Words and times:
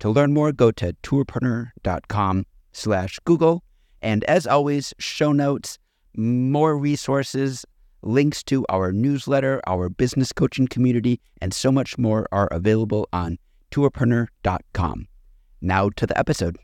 To 0.00 0.10
learn 0.10 0.34
more, 0.34 0.52
go 0.52 0.70
to 0.72 0.92
tourpreneur.com 1.02 2.44
slash 2.72 3.18
Google. 3.24 3.64
And 4.02 4.24
as 4.24 4.46
always, 4.46 4.92
show 4.98 5.32
notes, 5.32 5.78
more 6.16 6.76
resources, 6.76 7.64
links 8.02 8.42
to 8.44 8.64
our 8.68 8.92
newsletter, 8.92 9.60
our 9.66 9.88
business 9.88 10.32
coaching 10.32 10.68
community, 10.68 11.20
and 11.40 11.52
so 11.52 11.72
much 11.72 11.96
more 11.98 12.28
are 12.30 12.48
available 12.48 13.08
on 13.12 13.38
tourpreneur.com. 13.70 15.08
Now 15.60 15.88
to 15.90 16.06
the 16.06 16.18
episode. 16.18 16.56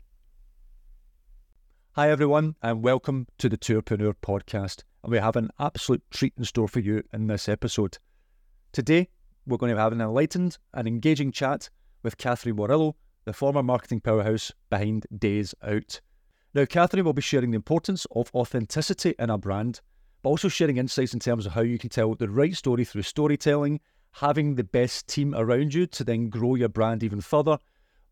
Hi, 1.93 2.09
everyone, 2.09 2.55
and 2.61 2.83
welcome 2.83 3.27
to 3.37 3.49
the 3.49 3.57
Tourpreneur 3.57 4.13
podcast. 4.21 4.83
And 5.03 5.11
we 5.11 5.17
have 5.17 5.35
an 5.35 5.49
absolute 5.59 6.03
treat 6.11 6.33
in 6.37 6.45
store 6.45 6.67
for 6.67 6.79
you 6.79 7.03
in 7.11 7.27
this 7.27 7.49
episode. 7.49 7.97
Today, 8.71 9.09
we're 9.45 9.57
going 9.57 9.75
to 9.75 9.79
have 9.79 9.91
an 9.91 10.01
enlightened 10.01 10.57
and 10.73 10.87
engaging 10.87 11.31
chat 11.31 11.69
with 12.01 12.17
Catherine 12.17 12.55
Warrilow, 12.55 12.93
the 13.25 13.33
former 13.33 13.63
marketing 13.63 14.01
powerhouse 14.01 14.51
behind 14.69 15.07
Days 15.17 15.55
Out. 15.63 16.01
Now, 16.53 16.65
Catherine 16.65 17.05
will 17.05 17.13
be 17.13 17.21
sharing 17.21 17.51
the 17.51 17.55
importance 17.55 18.05
of 18.15 18.29
authenticity 18.35 19.15
in 19.17 19.29
a 19.29 19.37
brand, 19.37 19.81
but 20.21 20.29
also 20.29 20.47
sharing 20.47 20.77
insights 20.77 21.13
in 21.13 21.19
terms 21.19 21.45
of 21.45 21.53
how 21.53 21.61
you 21.61 21.79
can 21.79 21.89
tell 21.89 22.15
the 22.15 22.29
right 22.29 22.55
story 22.55 22.85
through 22.85 23.01
storytelling, 23.01 23.79
having 24.11 24.55
the 24.55 24.63
best 24.63 25.07
team 25.07 25.33
around 25.35 25.73
you 25.73 25.87
to 25.87 26.03
then 26.03 26.29
grow 26.29 26.55
your 26.55 26.69
brand 26.69 27.03
even 27.03 27.21
further, 27.21 27.57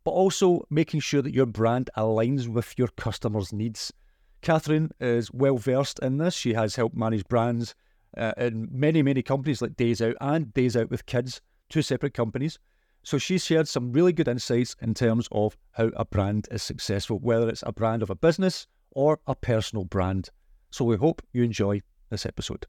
but 0.04 0.12
also 0.12 0.66
making 0.70 1.00
sure 1.00 1.22
that 1.22 1.36
your 1.36 1.46
brand 1.46 1.90
aligns 1.96 2.48
with 2.48 2.74
your 2.78 2.88
customers' 2.90 3.54
needs. 3.54 3.94
Catherine 4.42 4.90
is 5.00 5.32
well 5.32 5.58
versed 5.58 6.00
in 6.00 6.18
this. 6.18 6.34
She 6.34 6.54
has 6.54 6.76
helped 6.76 6.96
manage 6.96 7.28
brands 7.28 7.76
uh, 8.18 8.34
in 8.38 8.68
many, 8.72 9.04
many 9.04 9.22
companies 9.22 9.62
like 9.62 9.78
Days 9.78 10.02
Out 10.02 10.16
and 10.20 10.52
Days 10.54 10.76
Out 10.76 10.90
with 10.90 11.06
Kids, 11.06 11.42
two 11.70 11.84
separate 11.84 12.16
companies. 12.16 12.58
So 13.04 13.18
she 13.18 13.40
shared 13.40 13.68
some 13.68 13.92
really 13.92 14.14
good 14.14 14.28
insights 14.28 14.76
in 14.80 14.94
terms 14.94 15.28
of 15.32 15.58
how 15.72 15.90
a 15.96 16.06
brand 16.06 16.48
is 16.52 16.62
successful, 16.62 17.18
whether 17.18 17.50
it's 17.50 17.64
a 17.66 17.72
brand 17.72 18.04
of 18.04 18.12
a 18.12 18.16
business 18.16 18.68
or 18.92 19.20
a 19.26 19.34
personal 19.34 19.86
brand. 19.86 20.30
So 20.70 20.86
we 20.86 20.98
hope 20.98 21.24
you 21.34 21.42
enjoy 21.42 21.82
this 22.12 22.28
episode. 22.28 22.68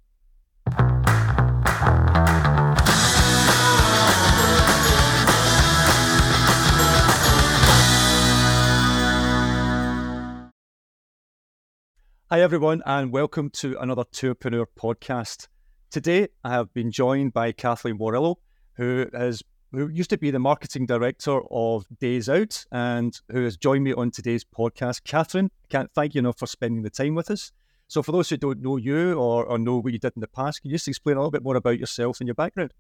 Hi, 12.31 12.41
everyone, 12.41 12.83
and 12.87 13.13
welcome 13.13 13.51
to 13.51 13.77
another 13.79 14.05
Tourpreneur 14.05 14.65
podcast. 14.81 15.49
Today, 15.91 16.29
I 16.43 16.53
have 16.53 16.73
been 16.73 16.91
joined 16.91 17.35
by 17.35 17.53
Kathleen 17.53 17.99
Warrilow, 17.99 18.37
who 18.77 19.05
is 19.13 19.43
who 19.73 19.89
used 19.89 20.11
to 20.11 20.19
be 20.19 20.31
the 20.31 20.39
marketing 20.39 20.87
director 20.87 21.41
of 21.51 21.87
Days 21.99 22.29
Out 22.29 22.65
and 22.71 23.19
who 23.31 23.43
has 23.45 23.57
joined 23.57 23.85
me 23.85 23.93
on 23.95 24.11
today's 24.11 24.45
podcast. 24.45 25.05
Catherine, 25.05 25.51
can't 25.71 25.91
thank 25.95 26.15
you 26.15 26.21
enough 26.21 26.39
for 26.39 26.47
spending 26.47 26.83
the 26.83 26.91
time 26.91 27.15
with 27.15 27.31
us. 27.31 27.53
So, 27.89 28.03
for 28.03 28.13
those 28.13 28.31
who 28.31 28.37
don't 28.37 28.63
know 28.63 28.77
you 28.77 29.15
or, 29.15 29.45
or 29.45 29.59
know 29.59 29.79
what 29.79 29.93
you 29.93 29.99
did 29.99 30.13
in 30.17 30.21
the 30.21 30.29
past, 30.29 30.63
can 30.63 30.71
you 30.71 30.77
just 30.77 30.89
explain 30.89 31.17
a 31.17 31.21
little 31.21 31.31
bit 31.31 31.43
more 31.43 31.57
about 31.57 31.79
yourself 31.79 32.21
and 32.21 32.29
your 32.29 32.35
background? 32.35 32.73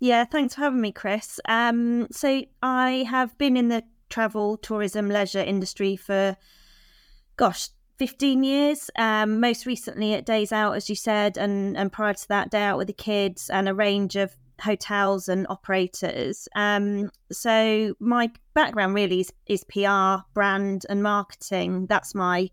Yeah, 0.00 0.24
thanks 0.24 0.54
for 0.54 0.62
having 0.62 0.80
me, 0.80 0.92
Chris. 0.92 1.40
Um, 1.48 2.08
so, 2.10 2.42
I 2.62 3.06
have 3.08 3.36
been 3.38 3.56
in 3.56 3.68
the 3.68 3.84
travel, 4.08 4.56
tourism, 4.56 5.08
leisure 5.08 5.40
industry 5.40 5.96
for, 5.96 6.36
gosh, 7.36 7.68
15 7.98 8.44
years. 8.44 8.90
Um, 8.96 9.40
most 9.40 9.66
recently 9.66 10.14
at 10.14 10.26
Days 10.26 10.52
Out, 10.52 10.76
as 10.76 10.88
you 10.88 10.96
said, 10.96 11.36
and, 11.38 11.76
and 11.76 11.92
prior 11.92 12.14
to 12.14 12.28
that, 12.28 12.50
Day 12.50 12.62
Out 12.62 12.78
with 12.78 12.88
the 12.88 12.92
Kids 12.92 13.50
and 13.50 13.68
a 13.68 13.74
range 13.74 14.16
of 14.16 14.36
hotels 14.60 15.28
and 15.28 15.46
operators. 15.48 16.48
Um, 16.54 17.10
so 17.30 17.94
my 18.00 18.30
background 18.54 18.94
really 18.94 19.20
is, 19.20 19.32
is 19.46 19.64
PR, 19.64 20.22
brand, 20.34 20.86
and 20.88 21.02
marketing. 21.02 21.86
That's 21.86 22.14
my 22.14 22.50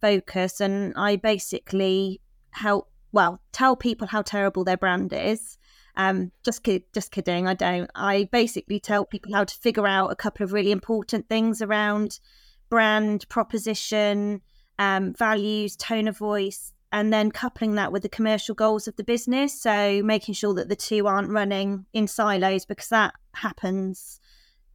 focus, 0.00 0.60
and 0.60 0.92
I 0.96 1.16
basically 1.16 2.20
help. 2.50 2.90
Well, 3.12 3.40
tell 3.52 3.76
people 3.76 4.06
how 4.06 4.22
terrible 4.22 4.64
their 4.64 4.76
brand 4.76 5.12
is. 5.12 5.56
Um, 5.96 6.30
just 6.44 6.62
kid, 6.62 6.82
just 6.92 7.10
kidding. 7.10 7.48
I 7.48 7.54
don't. 7.54 7.90
I 7.94 8.28
basically 8.30 8.80
tell 8.80 9.04
people 9.04 9.34
how 9.34 9.44
to 9.44 9.54
figure 9.54 9.86
out 9.86 10.12
a 10.12 10.16
couple 10.16 10.44
of 10.44 10.52
really 10.52 10.72
important 10.72 11.28
things 11.28 11.62
around 11.62 12.20
brand 12.68 13.26
proposition, 13.28 14.42
um, 14.78 15.14
values, 15.14 15.76
tone 15.76 16.08
of 16.08 16.18
voice, 16.18 16.72
and 16.92 17.12
then 17.12 17.30
coupling 17.30 17.74
that 17.74 17.92
with 17.92 18.02
the 18.02 18.08
commercial 18.08 18.54
goals 18.54 18.86
of 18.86 18.96
the 18.96 19.04
business. 19.04 19.60
So 19.60 20.02
making 20.02 20.34
sure 20.34 20.54
that 20.54 20.68
the 20.68 20.76
two 20.76 21.06
aren't 21.06 21.30
running 21.30 21.86
in 21.92 22.06
silos 22.06 22.64
because 22.64 22.88
that 22.88 23.14
happens 23.34 24.20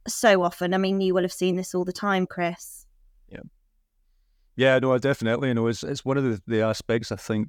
so 0.06 0.42
often. 0.42 0.74
I 0.74 0.78
mean, 0.78 1.00
you 1.00 1.14
will 1.14 1.22
have 1.22 1.32
seen 1.32 1.56
this 1.56 1.74
all 1.74 1.84
the 1.84 1.92
time, 1.92 2.26
Chris. 2.26 2.86
Yeah. 3.28 3.40
Yeah, 4.56 4.78
no, 4.78 4.96
definitely. 4.98 5.48
You 5.48 5.54
know, 5.54 5.66
it's, 5.68 5.82
it's 5.82 6.04
one 6.04 6.18
of 6.18 6.24
the, 6.24 6.42
the 6.46 6.62
aspects 6.62 7.10
I 7.10 7.16
think 7.16 7.48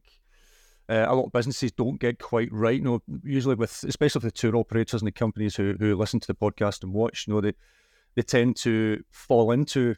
uh, 0.89 1.05
a 1.07 1.15
lot 1.15 1.25
of 1.25 1.31
businesses 1.33 1.71
don't 1.71 1.99
get 1.99 2.19
quite 2.19 2.49
right. 2.51 2.77
You 2.77 2.83
know, 2.83 3.03
usually 3.23 3.55
with, 3.55 3.83
especially 3.87 4.19
with 4.19 4.33
the 4.33 4.39
tour 4.39 4.55
operators 4.55 5.01
and 5.01 5.07
the 5.07 5.11
companies 5.11 5.55
who, 5.55 5.75
who 5.79 5.95
listen 5.95 6.19
to 6.21 6.27
the 6.27 6.35
podcast 6.35 6.83
and 6.83 6.93
watch, 6.93 7.25
you 7.27 7.33
know, 7.33 7.41
they, 7.41 7.53
they 8.15 8.21
tend 8.21 8.55
to 8.57 9.03
fall 9.11 9.51
into 9.51 9.95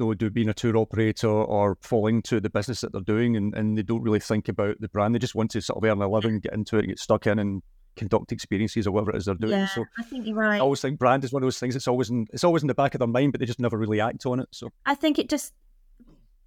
know, 0.00 0.14
do 0.14 0.30
being 0.30 0.48
a 0.48 0.54
tour 0.54 0.76
operator 0.76 1.28
or 1.28 1.76
falling 1.80 2.22
to 2.22 2.40
the 2.40 2.50
business 2.50 2.80
that 2.80 2.92
they're 2.92 3.00
doing, 3.00 3.36
and, 3.36 3.54
and 3.54 3.78
they 3.78 3.82
don't 3.82 4.02
really 4.02 4.20
think 4.20 4.48
about 4.48 4.80
the 4.80 4.88
brand. 4.88 5.14
They 5.14 5.18
just 5.18 5.34
want 5.34 5.50
to 5.52 5.60
sort 5.60 5.76
of 5.76 5.88
earn 5.88 6.02
a 6.02 6.08
living, 6.08 6.40
get 6.40 6.54
into 6.54 6.78
it, 6.78 6.86
get 6.86 6.98
stuck 6.98 7.26
in, 7.26 7.38
and 7.38 7.62
conduct 7.96 8.32
experiences 8.32 8.86
or 8.86 8.92
whatever 8.92 9.12
it 9.12 9.16
is 9.16 9.24
they're 9.26 9.34
doing. 9.34 9.52
Yeah, 9.52 9.66
so 9.66 9.84
I 9.98 10.02
think 10.02 10.26
you're 10.26 10.36
right. 10.36 10.56
I 10.56 10.60
always 10.60 10.80
think 10.80 10.98
brand 10.98 11.24
is 11.24 11.32
one 11.32 11.42
of 11.42 11.46
those 11.46 11.58
things. 11.58 11.76
It's 11.76 11.88
always 11.88 12.10
in 12.10 12.26
it's 12.32 12.44
always 12.44 12.62
in 12.62 12.68
the 12.68 12.74
back 12.74 12.94
of 12.94 12.98
their 12.98 13.08
mind, 13.08 13.32
but 13.32 13.40
they 13.40 13.46
just 13.46 13.60
never 13.60 13.76
really 13.76 14.00
act 14.00 14.26
on 14.26 14.40
it. 14.40 14.48
So 14.50 14.70
I 14.86 14.94
think 14.94 15.18
it 15.18 15.28
just 15.28 15.52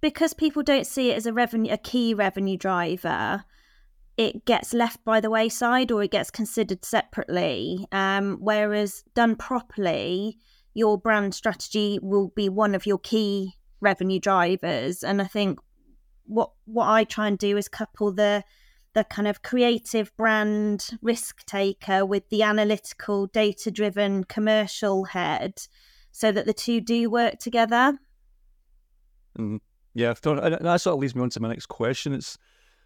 because 0.00 0.34
people 0.34 0.62
don't 0.62 0.86
see 0.86 1.10
it 1.10 1.16
as 1.16 1.26
a 1.26 1.32
revenue 1.32 1.72
a 1.72 1.78
key 1.78 2.12
revenue 2.12 2.58
driver 2.58 3.44
it 4.16 4.44
gets 4.44 4.72
left 4.72 5.02
by 5.04 5.18
the 5.18 5.30
wayside 5.30 5.90
or 5.90 6.02
it 6.02 6.10
gets 6.10 6.30
considered 6.30 6.84
separately 6.84 7.86
um, 7.90 8.36
whereas 8.40 9.02
done 9.14 9.34
properly 9.34 10.36
your 10.74 10.98
brand 10.98 11.34
strategy 11.34 11.98
will 12.02 12.28
be 12.34 12.48
one 12.48 12.74
of 12.74 12.86
your 12.86 12.98
key 12.98 13.54
revenue 13.80 14.20
drivers. 14.20 15.02
And 15.02 15.22
I 15.22 15.26
think 15.26 15.58
what 16.26 16.50
what 16.64 16.88
I 16.88 17.04
try 17.04 17.28
and 17.28 17.38
do 17.38 17.56
is 17.56 17.68
couple 17.68 18.12
the 18.12 18.44
the 18.94 19.04
kind 19.04 19.26
of 19.26 19.42
creative 19.42 20.16
brand 20.16 20.90
risk 21.02 21.44
taker 21.46 22.06
with 22.06 22.28
the 22.30 22.42
analytical, 22.42 23.26
data 23.26 23.70
driven 23.70 24.24
commercial 24.24 25.04
head 25.04 25.66
so 26.12 26.30
that 26.30 26.46
the 26.46 26.52
two 26.52 26.80
do 26.80 27.10
work 27.10 27.40
together. 27.40 27.98
Mm, 29.36 29.58
yeah, 29.94 30.14
that 30.22 30.80
sort 30.80 30.94
of 30.94 31.00
leads 31.00 31.14
me 31.16 31.22
on 31.22 31.30
to 31.30 31.40
my 31.40 31.48
next 31.48 31.66
question. 31.66 32.12
It's 32.12 32.38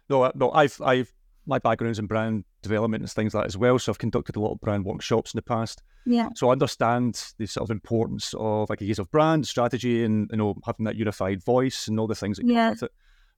no, 0.09 0.31
no, 0.33 0.51
I've, 0.51 0.81
I've, 0.81 1.13
my 1.45 1.59
background's 1.59 1.99
in 1.99 2.05
brand 2.05 2.43
development 2.61 3.01
and 3.01 3.11
things 3.11 3.33
like 3.33 3.43
that 3.43 3.47
as 3.47 3.57
well. 3.57 3.79
So 3.79 3.91
I've 3.91 3.97
conducted 3.97 4.35
a 4.35 4.39
lot 4.39 4.53
of 4.53 4.61
brand 4.61 4.85
workshops 4.85 5.33
in 5.33 5.37
the 5.37 5.41
past. 5.41 5.81
Yeah. 6.05 6.29
So 6.35 6.49
I 6.49 6.51
understand 6.51 7.33
the 7.37 7.45
sort 7.45 7.67
of 7.67 7.71
importance 7.71 8.33
of 8.37 8.69
like 8.69 8.81
a 8.81 8.85
case 8.85 8.99
of 8.99 9.09
brand 9.11 9.47
strategy 9.47 10.03
and 10.03 10.29
you 10.31 10.37
know 10.37 10.55
having 10.65 10.85
that 10.85 10.95
unified 10.95 11.43
voice 11.43 11.87
and 11.87 11.99
all 11.99 12.07
the 12.07 12.15
things 12.15 12.37
that 12.37 12.43
come 12.43 12.51
yeah. 12.51 12.69
with 12.71 12.83
it. 12.83 12.91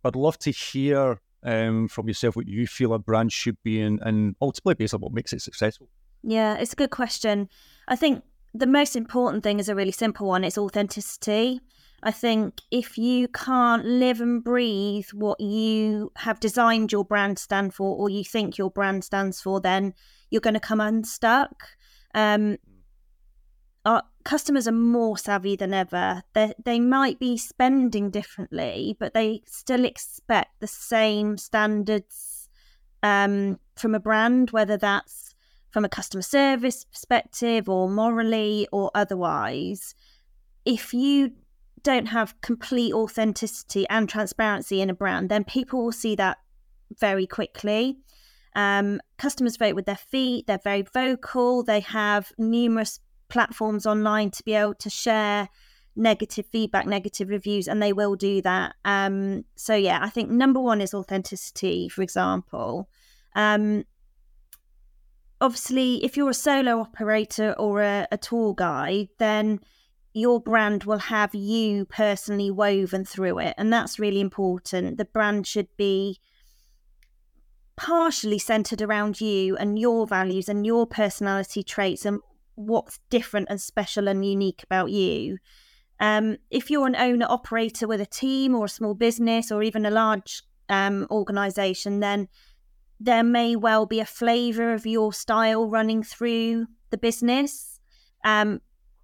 I'd 0.04 0.16
love 0.16 0.38
to 0.40 0.52
hear 0.52 1.20
um, 1.44 1.88
from 1.88 2.08
yourself 2.08 2.36
what 2.36 2.48
you 2.48 2.68
feel 2.68 2.94
a 2.94 3.00
brand 3.00 3.32
should 3.32 3.58
be 3.64 3.82
and, 3.82 4.00
and 4.02 4.36
ultimately 4.42 4.76
based 4.76 4.94
on 4.94 5.02
what 5.02 5.14
makes 5.14 5.34
it 5.34 5.42
successful. 5.42 5.88
Yeah, 6.24 6.56
it's 6.56 6.74
a 6.74 6.76
good 6.76 6.92
question. 6.92 7.50
I 7.88 7.96
think 7.96 8.24
the 8.54 8.68
most 8.68 8.96
important 8.96 9.44
thing 9.44 9.60
is 9.60 9.70
a 9.70 9.76
really 9.76 9.92
simple 9.92 10.28
one. 10.28 10.44
It's 10.44 10.58
authenticity. 10.58 11.62
I 12.04 12.12
think 12.12 12.62
if 12.72 12.98
you 12.98 13.28
can't 13.28 13.86
live 13.86 14.22
and 14.22 14.44
breathe 14.44 15.08
what 15.14 15.40
you 15.40 16.12
have 16.18 16.40
designed 16.40 16.92
your 16.92 17.06
brand 17.06 17.38
stand 17.38 17.76
for 17.76 17.96
or 17.96 18.10
you 18.10 18.24
think 18.24 18.58
your 18.58 18.72
brand 18.72 19.04
stands 19.04 19.40
for, 19.40 19.62
then 19.62 19.94
you're 20.32 20.42
going 20.42 20.56
to 20.56 20.60
come 20.60 20.82
unstuck. 20.82 21.68
Um, 22.16 22.58
our 23.86 24.04
customers 24.24 24.68
are 24.68 24.72
more 24.72 25.18
savvy 25.18 25.56
than 25.56 25.74
ever. 25.74 26.24
They, 26.34 26.54
they 26.64 26.80
might 26.80 27.20
be 27.20 27.38
spending 27.38 28.10
differently, 28.10 28.96
but 29.00 29.14
they 29.14 29.44
still 29.46 29.86
expect 29.86 30.60
the 30.60 30.68
same 30.68 31.38
standards 31.38 32.50
um, 33.04 33.60
from 33.76 33.94
a 33.94 34.00
brand, 34.00 34.52
whether 34.52 34.78
that's 34.78 35.36
from 35.70 35.86
a 35.86 35.90
customer 35.90 36.22
service 36.22 36.84
perspective 36.84 37.70
or 37.70 37.90
morally 37.90 38.68
or 38.72 38.92
otherwise. 38.94 39.96
If 40.66 40.94
you 40.94 41.32
don't 41.84 42.08
have 42.08 42.40
complete 42.42 42.94
authenticity 42.94 43.86
and 43.90 44.08
transparency 44.08 44.82
in 44.82 44.90
a 44.90 44.94
brand, 44.94 45.30
then 45.30 45.44
people 45.44 45.84
will 45.84 45.92
see 45.92 46.16
that 46.16 46.38
very 47.00 47.26
quickly. 47.26 47.98
Um, 48.56 49.00
customers 49.18 49.58
vote 49.58 49.76
with 49.76 49.86
their 49.86 49.96
feet, 49.96 50.48
they're 50.48 50.60
very 50.64 50.82
vocal, 50.82 51.64
they 51.64 51.80
have 51.80 52.32
numerous 52.38 53.00
platforms 53.30 53.86
online 53.86 54.30
to 54.32 54.44
be 54.44 54.54
able 54.54 54.76
to 54.76 54.90
share 54.90 55.50
negative 55.96 56.46
feedback, 56.52 56.86
negative 56.86 57.30
reviews, 57.30 57.68
and 57.68 57.82
they 57.82 57.94
will 57.94 58.16
do 58.16 58.42
that. 58.42 58.76
Um, 58.86 59.46
so, 59.56 59.74
yeah, 59.76 60.00
I 60.02 60.10
think 60.10 60.30
number 60.30 60.60
one 60.60 60.82
is 60.82 60.94
authenticity, 60.94 61.90
for 61.90 62.02
example. 62.02 62.90
Um, 63.36 63.86
obviously, 65.40 66.04
if 66.04 66.18
you're 66.18 66.30
a 66.30 66.34
solo 66.34 66.80
operator 66.80 67.54
or 67.58 67.82
a, 67.82 68.08
a 68.12 68.18
tour 68.18 68.54
guide, 68.54 69.10
then 69.18 69.60
your 70.14 70.40
brand 70.40 70.84
will 70.84 70.98
have 70.98 71.34
you 71.34 71.86
personally 71.86 72.52
woven 72.52 73.06
through 73.06 73.40
it. 73.40 73.54
And 73.58 73.72
that's 73.72 74.00
really 74.00 74.20
important. 74.20 74.98
The 74.98 75.06
brand 75.06 75.48
should 75.48 75.70
be 75.78 76.20
partially 77.78 78.38
centered 78.38 78.82
around 78.82 79.22
you 79.22 79.56
and 79.58 79.80
your 79.80 80.06
values 80.06 80.50
and 80.50 80.66
your 80.66 80.86
personality 80.86 81.64
traits 81.64 82.06
and 82.06 82.20
what's 82.56 83.00
different 83.10 83.48
and 83.50 83.60
special 83.62 84.08
and 84.08 84.26
unique 84.26 84.64
about 84.64 84.92
you. 84.92 85.38
Um, 86.00 86.38
if 86.50 86.70
you're 86.70 86.88
an 86.88 86.96
owner 86.96 87.28
operator 87.30 87.88
with 87.88 88.02
a 88.02 88.06
team 88.06 88.56
or 88.56 88.66
a 88.66 88.70
small 88.70 88.94
business 88.94 89.52
or 89.52 89.64
even 89.64 89.86
a 89.86 89.92
large 89.92 90.44
um, 90.68 91.08
organization, 91.10 92.00
then 92.00 92.28
there 93.00 93.24
may 93.24 93.56
well 93.56 93.86
be 93.86 94.00
a 94.00 94.06
flavor 94.06 94.74
of 94.74 94.86
your 94.86 95.14
style 95.14 95.70
running 95.70 96.04
through 96.04 96.68
the 96.90 96.98
business. 96.98 97.80
Um, 98.24 98.62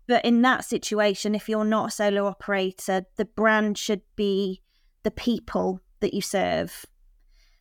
but 0.08 0.24
in 0.26 0.42
that 0.44 0.66
situation, 0.66 1.36
if 1.36 1.50
you're 1.50 1.66
not 1.66 1.90
a 1.90 1.92
solo 1.92 2.26
operator, 2.26 3.06
the 3.18 3.26
brand 3.26 3.78
should 3.78 4.02
be 4.16 4.62
the 5.04 5.12
people 5.12 5.82
that 6.00 6.14
you 6.14 6.22
serve. 6.22 6.86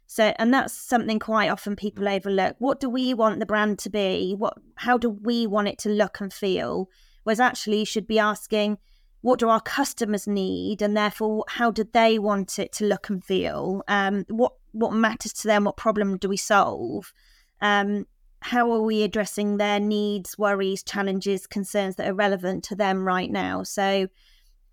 So, 0.07 0.33
and 0.39 0.55
that's 0.55 0.73
something 0.73 1.19
quite 1.19 1.51
often 1.51 1.75
people 1.75 2.05
mm. 2.05 2.17
overlook. 2.17 2.57
What 2.59 2.81
do 2.81 2.89
we 2.89 3.13
want 3.13 3.41
the 3.41 3.47
brand 3.47 3.79
to 3.81 3.91
be? 3.91 4.35
What, 4.39 4.55
how 4.77 4.99
do 4.99 5.11
we 5.11 5.47
want 5.47 5.69
it 5.69 5.79
to 5.81 5.89
look 5.89 6.21
and 6.21 6.33
feel? 6.33 6.89
Whereas 7.25 7.41
actually, 7.41 7.81
you 7.81 7.85
should 7.85 8.07
be 8.07 8.21
asking, 8.21 8.79
what 9.23 9.41
do 9.41 9.49
our 9.49 9.61
customers 9.61 10.29
need, 10.29 10.81
and 10.81 10.97
therefore, 10.97 11.45
how 11.49 11.73
do 11.73 11.83
they 11.93 12.21
want 12.21 12.61
it 12.61 12.73
to 12.75 12.85
look 12.85 13.09
and 13.09 13.25
feel? 13.25 13.83
Um, 13.89 14.25
what 14.29 14.53
what 14.71 14.93
matters 14.93 15.33
to 15.33 15.49
them? 15.49 15.65
What 15.65 15.77
problem 15.77 16.19
do 16.19 16.29
we 16.29 16.37
solve? 16.37 17.13
Um, 17.61 18.07
how 18.47 18.73
are 18.73 18.83
we 18.83 19.03
addressing 19.03 19.57
their 19.57 19.81
needs, 19.81 20.39
worries, 20.39 20.83
challenges, 20.83 21.47
concerns 21.47 21.97
that 21.97 22.09
are 22.09 22.15
relevant 22.15 22.65
to 22.65 22.77
them 22.77 23.05
right 23.05 23.31
now? 23.31 23.63
So, 23.63 24.09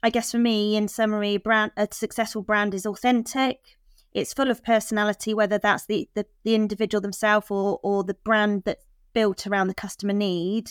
I 0.01 0.09
guess 0.09 0.31
for 0.31 0.37
me, 0.37 0.75
in 0.75 0.87
summary, 0.87 1.37
brand 1.37 1.71
a 1.77 1.87
successful 1.91 2.41
brand 2.41 2.73
is 2.73 2.85
authentic 2.85 3.77
it's 4.13 4.33
full 4.33 4.51
of 4.51 4.63
personality, 4.63 5.33
whether 5.33 5.57
that's 5.57 5.85
the, 5.85 6.07
the, 6.13 6.25
the 6.43 6.55
individual 6.55 7.01
themselves 7.01 7.47
or, 7.49 7.79
or 7.81 8.03
the 8.03 8.13
brand 8.13 8.63
that's 8.65 8.85
built 9.13 9.47
around 9.47 9.67
the 9.67 9.73
customer 9.73 10.13
need. 10.13 10.69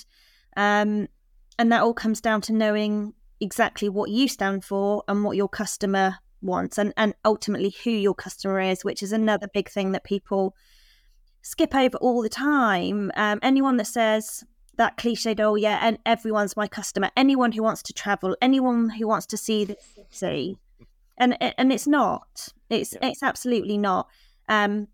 Um, 0.57 1.09
and 1.59 1.73
that 1.73 1.83
all 1.83 1.95
comes 1.95 2.21
down 2.21 2.41
to 2.43 2.53
knowing 2.53 3.15
exactly 3.41 3.89
what 3.89 4.11
you 4.11 4.29
stand 4.29 4.65
for 4.65 5.03
and 5.09 5.25
what 5.25 5.37
your 5.37 5.49
customer 5.49 6.17
wants 6.41 6.79
and, 6.79 6.93
and 6.97 7.15
ultimately 7.25 7.75
who 7.85 7.91
your 7.91 8.15
customer 8.15 8.61
is, 8.61 8.85
which 8.85 9.03
is 9.03 9.13
another 9.13 9.49
big 9.53 9.69
thing 9.69 9.93
that 9.93 10.05
people 10.05 10.55
skip 11.43 11.75
over 11.75 11.99
all 11.99 12.23
the 12.23 12.29
time. 12.29 13.11
Um, 13.15 13.39
anyone 13.43 13.77
that 13.77 13.87
says 13.87 14.45
that 14.77 14.97
cliched, 14.97 15.41
oh 15.41 15.57
yeah, 15.57 15.79
and 15.83 15.99
everyone's 16.07 16.57
my 16.57 16.67
customer, 16.67 17.11
anyone 17.17 17.53
who 17.53 17.63
wants 17.63 17.83
to 17.83 17.93
travel, 17.93 18.37
anyone 18.41 18.91
who 18.91 19.07
wants 19.07 19.27
to 19.27 19.37
see 19.37 19.65
the 19.65 19.77
city, 20.11 20.57
and 21.19 21.37
and 21.41 21.73
it's 21.73 21.87
not. 21.87 22.49
It's 22.71 22.95
yeah. 22.95 23.09
it's 23.09 23.23
absolutely 23.23 23.77
not. 23.77 24.09
Um, 24.49 24.89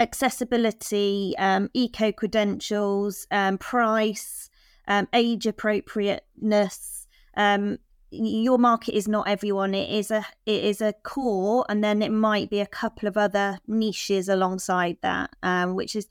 accessibility, 0.00 1.34
um, 1.38 1.70
eco 1.72 2.10
credentials, 2.10 3.26
um, 3.30 3.58
price, 3.58 4.50
um, 4.88 5.08
age 5.12 5.46
appropriateness. 5.46 7.06
Um, 7.36 7.78
your 8.14 8.58
market 8.58 8.96
is 8.96 9.08
not 9.08 9.28
everyone. 9.28 9.74
It 9.74 9.90
is 9.90 10.10
a 10.10 10.24
it 10.46 10.64
is 10.64 10.80
a 10.80 10.92
core, 10.92 11.64
and 11.68 11.82
then 11.82 12.02
it 12.02 12.12
might 12.12 12.50
be 12.50 12.60
a 12.60 12.66
couple 12.66 13.08
of 13.08 13.16
other 13.16 13.58
niches 13.66 14.28
alongside 14.28 14.98
that, 15.02 15.30
um, 15.42 15.74
which 15.74 15.96
is 15.96 16.08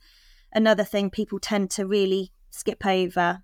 another 0.53 0.83
thing 0.83 1.09
people 1.09 1.39
tend 1.39 1.71
to 1.71 1.85
really 1.85 2.31
skip 2.49 2.85
over. 2.85 3.43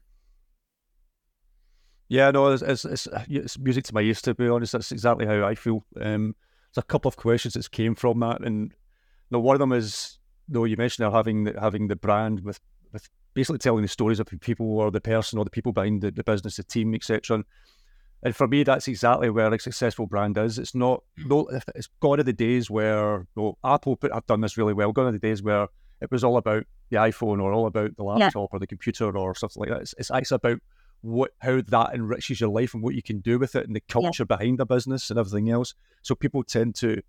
Yeah, 2.08 2.32
no, 2.32 2.48
it's, 2.48 2.64
it's, 2.64 2.86
it's, 2.86 3.08
it's 3.30 3.60
music 3.60 3.84
to 3.86 3.94
my 3.94 4.02
ears, 4.02 4.22
to 4.24 4.34
be 4.34 4.48
honest. 4.48 4.74
That's 4.74 4.92
exactly 4.92 5.28
how 5.28 5.46
I 5.46 5.54
feel. 5.54 5.86
Um, 6.02 6.36
there's 6.74 6.84
a 6.84 6.88
couple 6.88 7.08
of 7.08 7.18
questions 7.18 7.54
that 7.54 7.70
came 7.72 7.94
from 7.94 8.20
that. 8.22 8.42
And 8.42 8.72
you 8.72 9.30
know, 9.30 9.40
one 9.40 9.56
of 9.56 9.60
them 9.60 9.74
is, 9.74 10.18
though 10.48 10.64
you 10.64 10.76
mentioned 10.76 11.12
having 11.14 11.44
the, 11.44 11.60
having 11.60 11.88
the 11.88 11.96
brand 11.96 12.44
with, 12.44 12.60
with 12.92 13.08
basically 13.36 13.60
telling 13.60 13.84
the 13.84 13.88
stories 13.88 14.20
of 14.20 14.28
the 14.28 14.38
people 14.38 14.80
or 14.80 14.90
the 14.90 15.00
person 15.00 15.38
or 15.38 15.46
the 15.46 15.52
people 15.52 15.72
behind 15.72 16.02
the, 16.02 16.10
the 16.10 16.24
business, 16.24 16.58
the 16.58 16.64
team, 16.64 16.96
etc. 16.96 17.44
And, 18.24 18.36
for 18.36 18.48
me, 18.48 18.64
that's 18.64 18.88
exactly 18.88 19.30
where 19.30 19.54
a 19.54 19.60
successful 19.60 20.08
brand 20.08 20.38
is. 20.38 20.60
It's 20.60 20.76
not, 20.76 21.04
hmm. 21.18 21.28
no, 21.30 21.50
it's 21.76 21.88
gone 22.00 22.20
of 22.20 22.26
the 22.26 22.34
days 22.34 22.70
where, 22.70 23.26
well, 23.36 23.58
Apple 23.64 23.96
put, 23.96 24.12
I've 24.12 24.26
done 24.28 24.42
this 24.42 24.58
really 24.58 24.74
well, 24.74 24.92
gone 24.92 25.08
of 25.08 25.14
the 25.14 25.20
days 25.20 25.42
where 25.42 25.68
it 26.02 26.12
was 26.12 26.24
all 26.24 26.38
about 26.38 26.64
the 26.90 26.98
iPhone 26.98 27.42
or 27.42 27.52
all 27.52 27.68
about 27.68 27.96
the 27.96 28.04
laptop 28.04 28.34
yeah. 28.36 28.48
or 28.52 28.60
the 28.60 28.68
computer 28.68 29.16
or 29.18 29.36
something 29.36 29.62
like 29.62 29.70
that. 29.70 29.82
It's, 29.82 29.96
it's 29.98 30.12
actually 30.12 30.36
about 30.36 30.60
what 31.02 31.32
how 31.40 31.62
that 31.62 31.94
enriches 31.94 32.42
your 32.42 32.50
life 32.50 32.74
and 32.74 32.84
what 32.84 32.94
you 32.94 33.02
can 33.02 33.20
do 33.20 33.40
with 33.40 33.56
it 33.56 33.66
and 33.66 33.76
the 33.76 33.82
culture 33.82 34.26
yeah. 34.30 34.36
behind 34.38 34.58
the 34.58 34.66
business 34.66 35.10
and 35.10 35.18
everything 35.18 35.50
else. 35.50 35.74
So 36.02 36.16
people 36.16 36.44
tend 36.44 36.76
to 36.76 37.02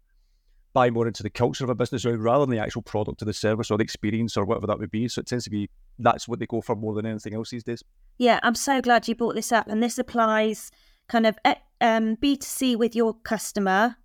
buy 0.73 0.91
more 0.91 1.09
into 1.09 1.25
the 1.25 1.31
culture 1.31 1.65
of 1.65 1.71
a 1.71 1.75
business 1.75 2.05
rather 2.05 2.47
than 2.47 2.55
the 2.55 2.63
actual 2.63 2.83
product 2.83 3.23
or 3.23 3.25
the 3.25 3.33
service 3.33 3.71
or 3.71 3.79
the 3.79 3.83
experience 3.83 4.37
or 4.37 4.45
whatever 4.45 4.69
that 4.69 4.79
would 4.79 4.91
be. 4.91 5.09
So 5.09 5.21
it 5.21 5.27
tends 5.27 5.45
to 5.45 5.51
be 5.51 5.69
that's 5.99 6.29
what 6.29 6.39
they 6.39 6.47
go 6.47 6.61
for 6.61 6.77
more 6.77 6.95
than 6.95 7.07
anything 7.07 7.35
else 7.35 7.51
these 7.51 7.65
days. 7.65 7.83
Yeah, 8.19 8.39
I'm 8.43 8.55
so 8.55 8.81
glad 8.81 9.09
you 9.09 9.15
brought 9.15 9.35
this 9.35 9.51
up, 9.51 9.67
and 9.67 9.83
this 9.83 9.99
applies 9.99 10.71
kind 11.11 11.27
of 11.27 11.37
eh, 11.45 11.57
um, 11.81 12.17
B2C 12.17 12.77
with 12.77 12.97
your 12.97 13.15
customer. 13.15 13.97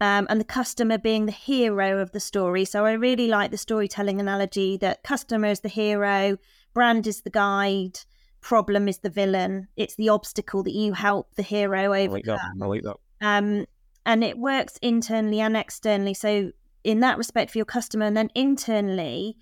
Um, 0.00 0.28
and 0.30 0.38
the 0.38 0.44
customer 0.44 0.96
being 0.96 1.26
the 1.26 1.32
hero 1.32 1.98
of 1.98 2.12
the 2.12 2.20
story. 2.20 2.64
So 2.64 2.86
I 2.86 2.92
really 2.92 3.26
like 3.26 3.50
the 3.50 3.58
storytelling 3.58 4.20
analogy 4.20 4.76
that 4.76 5.02
customer 5.02 5.48
is 5.48 5.58
the 5.58 5.68
hero, 5.68 6.38
brand 6.72 7.08
is 7.08 7.22
the 7.22 7.30
guide, 7.30 7.98
problem 8.40 8.86
is 8.86 8.98
the 8.98 9.10
villain. 9.10 9.66
It's 9.76 9.96
the 9.96 10.08
obstacle 10.10 10.62
that 10.62 10.72
you 10.72 10.92
help 10.92 11.34
the 11.34 11.42
hero 11.42 11.92
overcome. 11.92 12.08
I 12.08 12.12
like 12.12 12.24
that. 12.26 12.40
I 12.62 12.66
like 12.66 12.82
that. 12.82 12.96
Um, 13.20 13.66
and 14.06 14.22
it 14.22 14.38
works 14.38 14.78
internally 14.80 15.40
and 15.40 15.56
externally. 15.56 16.14
So 16.14 16.52
in 16.84 17.00
that 17.00 17.18
respect 17.18 17.50
for 17.50 17.58
your 17.58 17.64
customer, 17.64 18.06
and 18.06 18.16
then 18.16 18.30
internally, 18.36 19.36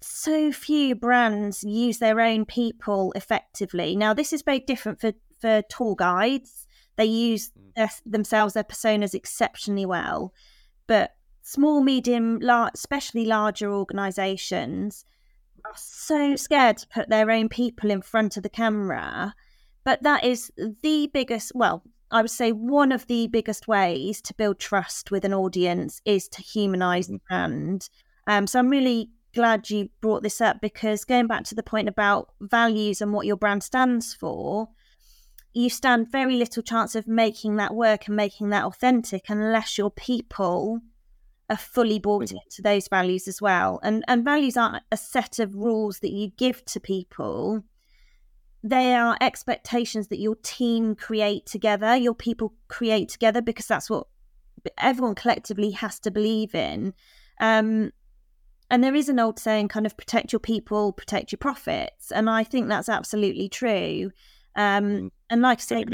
so 0.00 0.50
few 0.50 0.94
brands 0.94 1.62
use 1.62 1.98
their 1.98 2.20
own 2.20 2.44
people 2.44 3.12
effectively. 3.14 3.94
Now, 3.94 4.14
this 4.14 4.32
is 4.32 4.42
very 4.42 4.60
different 4.60 5.00
for 5.00 5.12
for 5.42 5.62
tour 5.68 5.94
guides. 5.94 6.66
They 6.96 7.04
use 7.04 7.50
mm. 7.50 7.74
their, 7.74 7.90
themselves, 8.06 8.54
their 8.54 8.64
personas 8.64 9.14
exceptionally 9.14 9.84
well, 9.84 10.32
but 10.86 11.10
small, 11.42 11.82
medium, 11.82 12.38
large, 12.40 12.72
especially 12.74 13.26
larger 13.26 13.70
organisations 13.70 15.04
are 15.64 15.72
so 15.76 16.36
scared 16.36 16.78
to 16.78 16.88
put 16.88 17.08
their 17.08 17.30
own 17.30 17.48
people 17.48 17.90
in 17.90 18.00
front 18.02 18.36
of 18.36 18.42
the 18.42 18.48
camera. 18.48 19.34
But 19.84 20.02
that 20.02 20.24
is 20.24 20.50
the 20.56 21.10
biggest, 21.12 21.52
well, 21.54 21.82
I 22.10 22.20
would 22.22 22.30
say 22.30 22.52
one 22.52 22.92
of 22.92 23.06
the 23.06 23.26
biggest 23.26 23.66
ways 23.66 24.20
to 24.22 24.34
build 24.34 24.58
trust 24.58 25.10
with 25.10 25.24
an 25.24 25.34
audience 25.34 26.00
is 26.04 26.28
to 26.28 26.42
humanize 26.42 27.08
the 27.08 27.20
brand. 27.28 27.88
Um, 28.26 28.46
so 28.46 28.58
I'm 28.58 28.68
really 28.68 29.10
glad 29.34 29.70
you 29.70 29.88
brought 30.00 30.22
this 30.22 30.40
up 30.40 30.60
because 30.60 31.04
going 31.04 31.26
back 31.26 31.44
to 31.44 31.54
the 31.54 31.62
point 31.62 31.88
about 31.88 32.30
values 32.40 33.00
and 33.00 33.12
what 33.12 33.26
your 33.26 33.36
brand 33.36 33.62
stands 33.62 34.14
for, 34.14 34.68
you 35.54 35.68
stand 35.68 36.10
very 36.10 36.36
little 36.36 36.62
chance 36.62 36.94
of 36.94 37.06
making 37.06 37.56
that 37.56 37.74
work 37.74 38.06
and 38.06 38.16
making 38.16 38.50
that 38.50 38.64
authentic 38.64 39.28
unless 39.28 39.76
your 39.76 39.90
people 39.90 40.80
are 41.50 41.56
fully 41.56 41.98
bought 41.98 42.24
mm. 42.24 42.38
into 42.44 42.62
those 42.62 42.88
values 42.88 43.28
as 43.28 43.42
well. 43.42 43.78
And 43.82 44.04
and 44.08 44.24
values 44.24 44.56
aren't 44.56 44.82
a 44.90 44.96
set 44.96 45.38
of 45.38 45.54
rules 45.54 45.98
that 46.00 46.12
you 46.12 46.30
give 46.36 46.64
to 46.66 46.80
people. 46.80 47.62
They 48.64 48.94
are 48.94 49.18
expectations 49.20 50.08
that 50.08 50.20
your 50.20 50.36
team 50.36 50.94
create 50.94 51.46
together, 51.46 51.96
your 51.96 52.14
people 52.14 52.54
create 52.68 53.08
together, 53.08 53.42
because 53.42 53.66
that's 53.66 53.90
what 53.90 54.06
everyone 54.78 55.16
collectively 55.16 55.72
has 55.72 55.98
to 56.00 56.10
believe 56.12 56.54
in. 56.54 56.94
Um, 57.40 57.92
and 58.70 58.82
there 58.82 58.94
is 58.94 59.08
an 59.08 59.18
old 59.18 59.38
saying, 59.38 59.68
kind 59.68 59.84
of 59.84 59.96
protect 59.96 60.32
your 60.32 60.40
people, 60.40 60.92
protect 60.92 61.32
your 61.32 61.38
profits. 61.38 62.12
And 62.12 62.30
I 62.30 62.44
think 62.44 62.68
that's 62.68 62.88
absolutely 62.88 63.48
true. 63.48 64.12
Um, 64.54 64.84
mm. 64.84 65.10
and 65.30 65.42
like 65.42 65.58
I 65.58 65.62
say, 65.62 65.84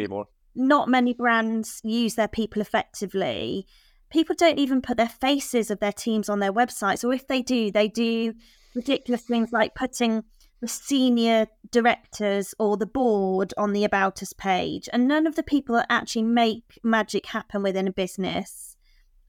not 0.54 0.88
many 0.88 1.14
brands 1.14 1.80
use 1.84 2.16
their 2.16 2.28
people 2.28 2.60
effectively 2.60 3.66
people 4.10 4.34
don't 4.36 4.58
even 4.58 4.82
put 4.82 4.96
their 4.96 5.08
faces 5.08 5.70
of 5.70 5.80
their 5.80 5.92
teams 5.92 6.28
on 6.28 6.40
their 6.40 6.52
websites, 6.52 7.04
or 7.04 7.12
if 7.12 7.26
they 7.26 7.42
do, 7.42 7.70
they 7.70 7.88
do 7.88 8.34
ridiculous 8.74 9.22
things 9.22 9.52
like 9.52 9.74
putting 9.74 10.24
the 10.60 10.68
senior 10.68 11.46
directors 11.70 12.54
or 12.58 12.76
the 12.76 12.86
board 12.86 13.54
on 13.56 13.72
the 13.72 13.84
About 13.84 14.22
Us 14.22 14.32
page. 14.32 14.88
And 14.92 15.06
none 15.06 15.26
of 15.26 15.36
the 15.36 15.42
people 15.42 15.76
that 15.76 15.86
actually 15.88 16.24
make 16.24 16.78
magic 16.82 17.26
happen 17.26 17.62
within 17.62 17.86
a 17.86 17.92
business 17.92 18.76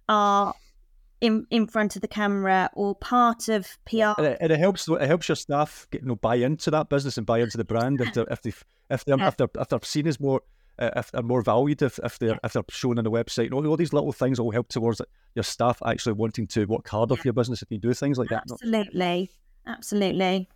are 0.08 0.56
in 1.22 1.46
in 1.52 1.68
front 1.68 1.96
of 1.96 2.02
the 2.02 2.08
camera 2.08 2.70
or 2.74 2.96
part 2.96 3.50
of 3.50 3.78
PR. 3.86 4.14
And 4.18 4.28
it, 4.28 4.38
and 4.42 4.52
it 4.52 4.60
helps. 4.60 4.88
It 4.88 5.02
helps 5.02 5.28
your 5.28 5.36
staff 5.36 5.88
get 5.92 6.02
you 6.02 6.08
know 6.08 6.16
buy 6.16 6.36
into 6.36 6.72
that 6.72 6.90
business 6.90 7.18
and 7.18 7.28
buy 7.28 7.40
into 7.40 7.58
the 7.58 7.66
brand 7.66 8.02
if 8.02 8.18
if 8.32 8.42
they 8.42 8.54
if 8.90 9.06
they're 9.06 9.20
if 9.20 9.38
they're 9.38 9.50
if 9.60 9.68
they're 9.68 9.80
seen 9.84 10.08
as 10.08 10.20
more 10.20 10.42
uh, 10.80 10.92
if 10.96 11.12
they're 11.12 11.22
more 11.22 11.42
valued 11.42 11.82
if, 11.82 12.00
if 12.04 12.20
they're 12.20 12.40
if 12.44 12.54
they're 12.54 12.64
shown 12.70 12.98
on 12.98 13.04
the 13.04 13.12
website. 13.12 13.46
You 13.46 13.50
know, 13.50 13.66
all 13.66 13.78
these 13.78 13.94
little 13.94 14.12
things 14.12 14.40
will 14.40 14.52
help 14.52 14.70
towards 14.70 15.02
your 15.36 15.44
staff 15.44 15.82
actually 15.86 16.14
wanting 16.14 16.48
to 16.48 16.66
work 16.66 16.88
harder 16.88 17.16
for 17.16 17.24
your 17.26 17.34
business 17.34 17.62
if 17.62 17.70
you 17.70 17.78
do 17.78 17.94
things 17.94 18.18
like 18.18 18.30
that. 18.30 18.44
Absolutely, 18.50 19.30
absolutely. 19.68 20.50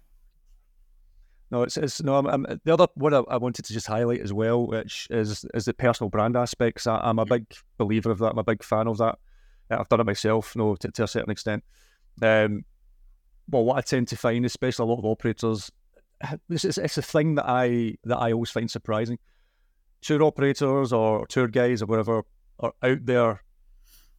No, 1.52 1.62
it's, 1.62 1.78
it's 1.78 2.02
no. 2.02 2.16
I'm, 2.16 2.26
I'm, 2.26 2.60
the 2.64 2.74
other 2.74 2.88
one 2.96 3.14
I, 3.14 3.20
I, 3.30 3.38
wanted 3.38 3.66
to 3.66 3.74
just 3.74 3.86
highlight 3.86 4.22
as 4.22 4.34
well, 4.34 4.66
which 4.66 5.08
is 5.12 5.46
is 5.54 5.66
the 5.66 5.74
personal 5.74 6.10
brand 6.10 6.36
aspects. 6.36 6.88
I, 6.88 7.08
am 7.08 7.20
a 7.20 7.26
big 7.26 7.46
believer 7.78 8.10
of 8.10 8.18
that. 8.20 8.32
I'm 8.32 8.40
a 8.40 8.44
big 8.44 8.64
fan 8.64 8.88
of 8.88 8.98
that. 8.98 9.20
I've 9.70 9.90
done 9.90 10.00
it 10.00 10.06
myself, 10.06 10.56
no, 10.56 10.76
to, 10.76 10.90
to 10.90 11.04
a 11.04 11.08
certain 11.08 11.32
extent. 11.32 11.64
Um, 12.22 12.66
well, 13.50 13.66
what 13.66 13.78
I 13.78 13.82
tend 13.82 14.08
to 14.08 14.18
find, 14.18 14.46
especially 14.46 14.84
a 14.84 14.88
lot 14.88 15.00
of 15.00 15.06
operators, 15.06 15.72
it's, 16.50 16.66
it's, 16.66 16.78
it's 16.78 16.98
a 16.98 17.02
thing 17.02 17.36
that 17.36 17.46
I 17.48 17.96
that 18.04 18.18
I 18.18 18.32
always 18.32 18.52
find 18.52 18.70
surprising. 18.70 19.20
Tour 20.02 20.24
operators 20.24 20.92
or 20.92 21.26
tour 21.28 21.48
guides 21.48 21.82
or 21.82 21.86
whatever 21.86 22.24
are 22.60 22.74
out 22.82 23.06
there 23.06 23.42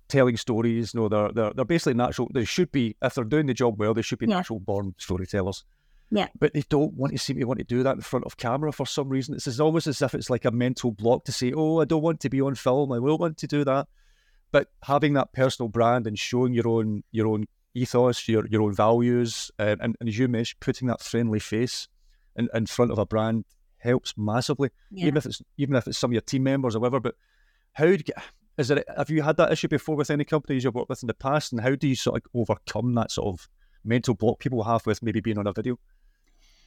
telling 0.08 0.36
stories. 0.36 0.94
No, 0.94 1.08
they're 1.08 1.32
they're 1.32 1.52
they're 1.54 1.64
basically 1.64 1.94
natural. 1.94 2.28
They 2.32 2.44
should 2.44 2.72
be 2.72 2.96
if 3.02 3.14
they're 3.14 3.24
doing 3.24 3.46
the 3.46 3.54
job 3.54 3.78
well. 3.78 3.94
They 3.94 4.02
should 4.02 4.18
be 4.18 4.26
yeah. 4.26 4.36
natural 4.36 4.60
born 4.60 4.94
storytellers. 4.98 5.64
Yeah. 6.10 6.28
But 6.38 6.52
they 6.54 6.62
don't 6.68 6.94
want 6.94 7.12
to 7.12 7.18
seem 7.18 7.38
to 7.38 7.44
want 7.44 7.58
to 7.58 7.64
do 7.64 7.82
that 7.82 7.96
in 7.96 8.00
front 8.00 8.24
of 8.24 8.36
camera 8.36 8.72
for 8.72 8.86
some 8.86 9.08
reason. 9.08 9.34
It's 9.34 9.58
almost 9.58 9.86
as 9.86 10.00
if 10.00 10.14
it's 10.14 10.30
like 10.30 10.44
a 10.44 10.50
mental 10.50 10.92
block 10.92 11.24
to 11.24 11.32
say, 11.32 11.52
"Oh, 11.54 11.80
I 11.80 11.84
don't 11.84 12.02
want 12.02 12.20
to 12.20 12.30
be 12.30 12.40
on 12.40 12.54
film. 12.54 12.92
I 12.92 12.98
will 12.98 13.18
want 13.18 13.38
to 13.38 13.46
do 13.46 13.64
that." 13.64 13.88
But 14.52 14.68
having 14.84 15.14
that 15.14 15.32
personal 15.32 15.68
brand 15.68 16.06
and 16.06 16.18
showing 16.18 16.54
your 16.54 16.68
own 16.68 17.02
your 17.10 17.26
own 17.26 17.46
ethos, 17.74 18.28
your 18.28 18.46
your 18.46 18.62
own 18.62 18.74
values, 18.74 19.50
uh, 19.58 19.76
and, 19.80 19.96
and 19.98 20.08
as 20.08 20.18
you 20.18 20.28
mentioned, 20.28 20.60
putting 20.60 20.88
that 20.88 21.02
friendly 21.02 21.40
face 21.40 21.88
in, 22.36 22.48
in 22.54 22.66
front 22.66 22.90
of 22.90 22.98
a 22.98 23.06
brand 23.06 23.44
helps 23.78 24.14
massively. 24.16 24.70
Yeah. 24.90 25.06
Even 25.06 25.16
if 25.18 25.26
it's 25.26 25.42
even 25.56 25.76
if 25.76 25.86
it's 25.86 25.98
some 25.98 26.10
of 26.10 26.14
your 26.14 26.22
team 26.22 26.42
members 26.42 26.74
or 26.74 26.80
whatever. 26.80 27.00
But 27.00 27.14
how 27.72 27.84
do 27.86 27.92
you 27.92 28.14
is 28.56 28.70
it? 28.70 28.84
Have 28.96 29.10
you 29.10 29.22
had 29.22 29.36
that 29.36 29.52
issue 29.52 29.68
before 29.68 29.96
with 29.96 30.10
any 30.10 30.24
companies 30.24 30.64
you've 30.64 30.74
worked 30.74 30.88
with 30.88 31.02
in 31.02 31.08
the 31.08 31.14
past, 31.14 31.52
and 31.52 31.60
how 31.60 31.74
do 31.74 31.88
you 31.88 31.96
sort 31.96 32.22
of 32.22 32.30
overcome 32.34 32.94
that 32.94 33.10
sort 33.10 33.28
of 33.28 33.48
mental 33.84 34.14
block 34.14 34.38
people 34.38 34.62
have 34.62 34.86
with 34.86 35.02
maybe 35.02 35.20
being 35.20 35.38
on 35.38 35.46
a 35.46 35.52
video? 35.52 35.78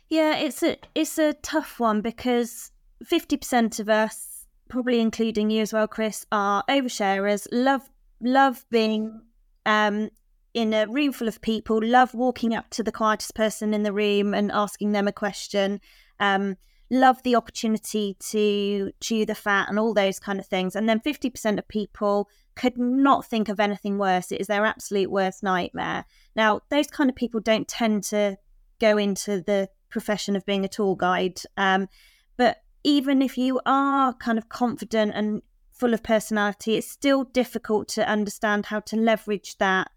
Yeah, 0.10 0.36
it's 0.36 0.64
a 0.64 0.78
it's 0.96 1.18
a 1.18 1.34
tough 1.34 1.80
one 1.80 2.02
because 2.02 2.72
fifty 3.04 3.38
percent 3.38 3.80
of 3.80 3.90
us, 3.90 4.48
probably 4.68 5.00
including 5.00 5.50
you 5.50 5.62
as 5.62 5.74
well, 5.74 5.88
Chris, 5.88 6.26
are 6.32 6.64
oversharers. 6.70 7.48
Love 7.52 7.90
love 8.22 8.66
being 8.70 9.22
um, 9.66 10.10
in 10.58 10.74
a 10.74 10.88
room 10.88 11.12
full 11.12 11.28
of 11.28 11.40
people. 11.40 11.80
Love 11.84 12.16
walking 12.16 12.56
up 12.56 12.68
to 12.72 12.82
the 12.82 12.92
quietest 12.92 13.36
person 13.36 13.76
in 13.76 13.84
the 13.84 13.94
room 13.94 14.34
and 14.34 14.52
asking 14.52 14.92
them 14.92 15.08
a 15.08 15.12
question. 15.12 15.80
Um, 16.20 16.58
love 16.90 17.22
the 17.22 17.36
opportunity 17.36 18.16
to 18.32 18.92
chew 19.00 19.24
the 19.24 19.36
fat 19.36 19.70
and 19.70 19.78
all 19.78 19.94
those 19.94 20.20
kind 20.20 20.40
of 20.40 20.48
things. 20.48 20.76
And 20.76 20.90
then 20.90 21.00
fifty 21.00 21.30
percent 21.30 21.60
of 21.60 21.68
people 21.68 22.28
could 22.56 22.76
not 22.76 23.24
think 23.24 23.50
of 23.50 23.60
anything 23.60 24.00
worse. 24.00 24.32
It 24.32 24.42
is 24.42 24.48
their 24.48 24.66
absolute 24.66 25.12
worst 25.12 25.44
nightmare. 25.44 26.06
Now, 26.36 26.62
those 26.70 26.88
kind 26.88 27.08
of 27.08 27.16
people 27.16 27.40
don't 27.40 27.68
tend 27.68 28.04
to 28.06 28.38
go 28.80 28.98
into 28.98 29.42
the 29.42 29.70
profession 29.90 30.36
of 30.36 30.46
being 30.46 30.66
a 30.66 30.68
tour 30.68 30.96
guide. 30.98 31.40
Um, 31.56 31.88
but 32.36 32.64
even 32.84 33.22
if 33.22 33.38
you 33.38 33.62
are 33.68 34.14
kind 34.16 34.40
of 34.40 34.50
confident 34.50 35.12
and 35.14 35.44
full 35.72 35.94
of 35.94 36.02
personality, 36.02 36.78
it's 36.78 36.90
still 36.90 37.26
difficult 37.26 37.88
to 37.90 38.10
understand 38.10 38.66
how 38.66 38.80
to 38.80 38.96
leverage 38.96 39.60
that 39.60 39.92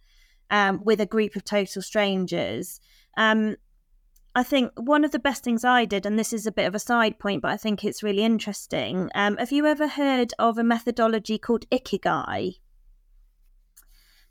um, 0.50 0.80
with 0.84 1.00
a 1.00 1.06
group 1.06 1.36
of 1.36 1.44
total 1.44 1.82
strangers. 1.82 2.80
Um, 3.16 3.56
I 4.34 4.42
think 4.42 4.72
one 4.76 5.04
of 5.04 5.10
the 5.10 5.18
best 5.18 5.42
things 5.42 5.64
I 5.64 5.84
did, 5.84 6.06
and 6.06 6.18
this 6.18 6.32
is 6.32 6.46
a 6.46 6.52
bit 6.52 6.66
of 6.66 6.74
a 6.74 6.78
side 6.78 7.18
point, 7.18 7.42
but 7.42 7.50
I 7.50 7.56
think 7.56 7.84
it's 7.84 8.02
really 8.02 8.24
interesting. 8.24 9.10
Um, 9.14 9.36
have 9.38 9.50
you 9.50 9.66
ever 9.66 9.88
heard 9.88 10.32
of 10.38 10.56
a 10.56 10.64
methodology 10.64 11.36
called 11.36 11.68
Ikigai? 11.70 12.58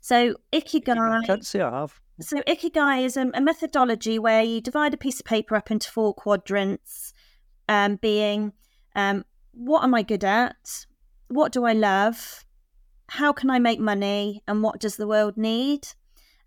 So 0.00 0.36
Ikigai. 0.52 1.22
I 1.22 1.26
can't 1.26 1.46
say 1.46 1.60
I 1.60 1.80
have. 1.80 2.00
So, 2.20 2.42
Ikigai 2.42 3.04
is 3.04 3.16
a, 3.16 3.30
a, 3.32 3.40
methodology 3.40 4.18
where 4.18 4.42
you 4.42 4.60
divide 4.60 4.92
a 4.92 4.98
piece 4.98 5.20
of 5.20 5.26
paper 5.26 5.56
up 5.56 5.70
into 5.70 5.90
four 5.90 6.12
quadrants, 6.12 7.14
um, 7.66 7.96
being 7.96 8.52
um, 8.94 9.24
what 9.52 9.84
am 9.84 9.94
I 9.94 10.02
good 10.02 10.24
at? 10.24 10.86
What 11.28 11.50
do 11.50 11.64
I 11.64 11.72
love? 11.72 12.44
How 13.08 13.32
can 13.32 13.48
I 13.48 13.58
make 13.58 13.80
money? 13.80 14.42
And 14.46 14.62
what 14.62 14.80
does 14.80 14.96
the 14.96 15.06
world 15.06 15.38
need? 15.38 15.88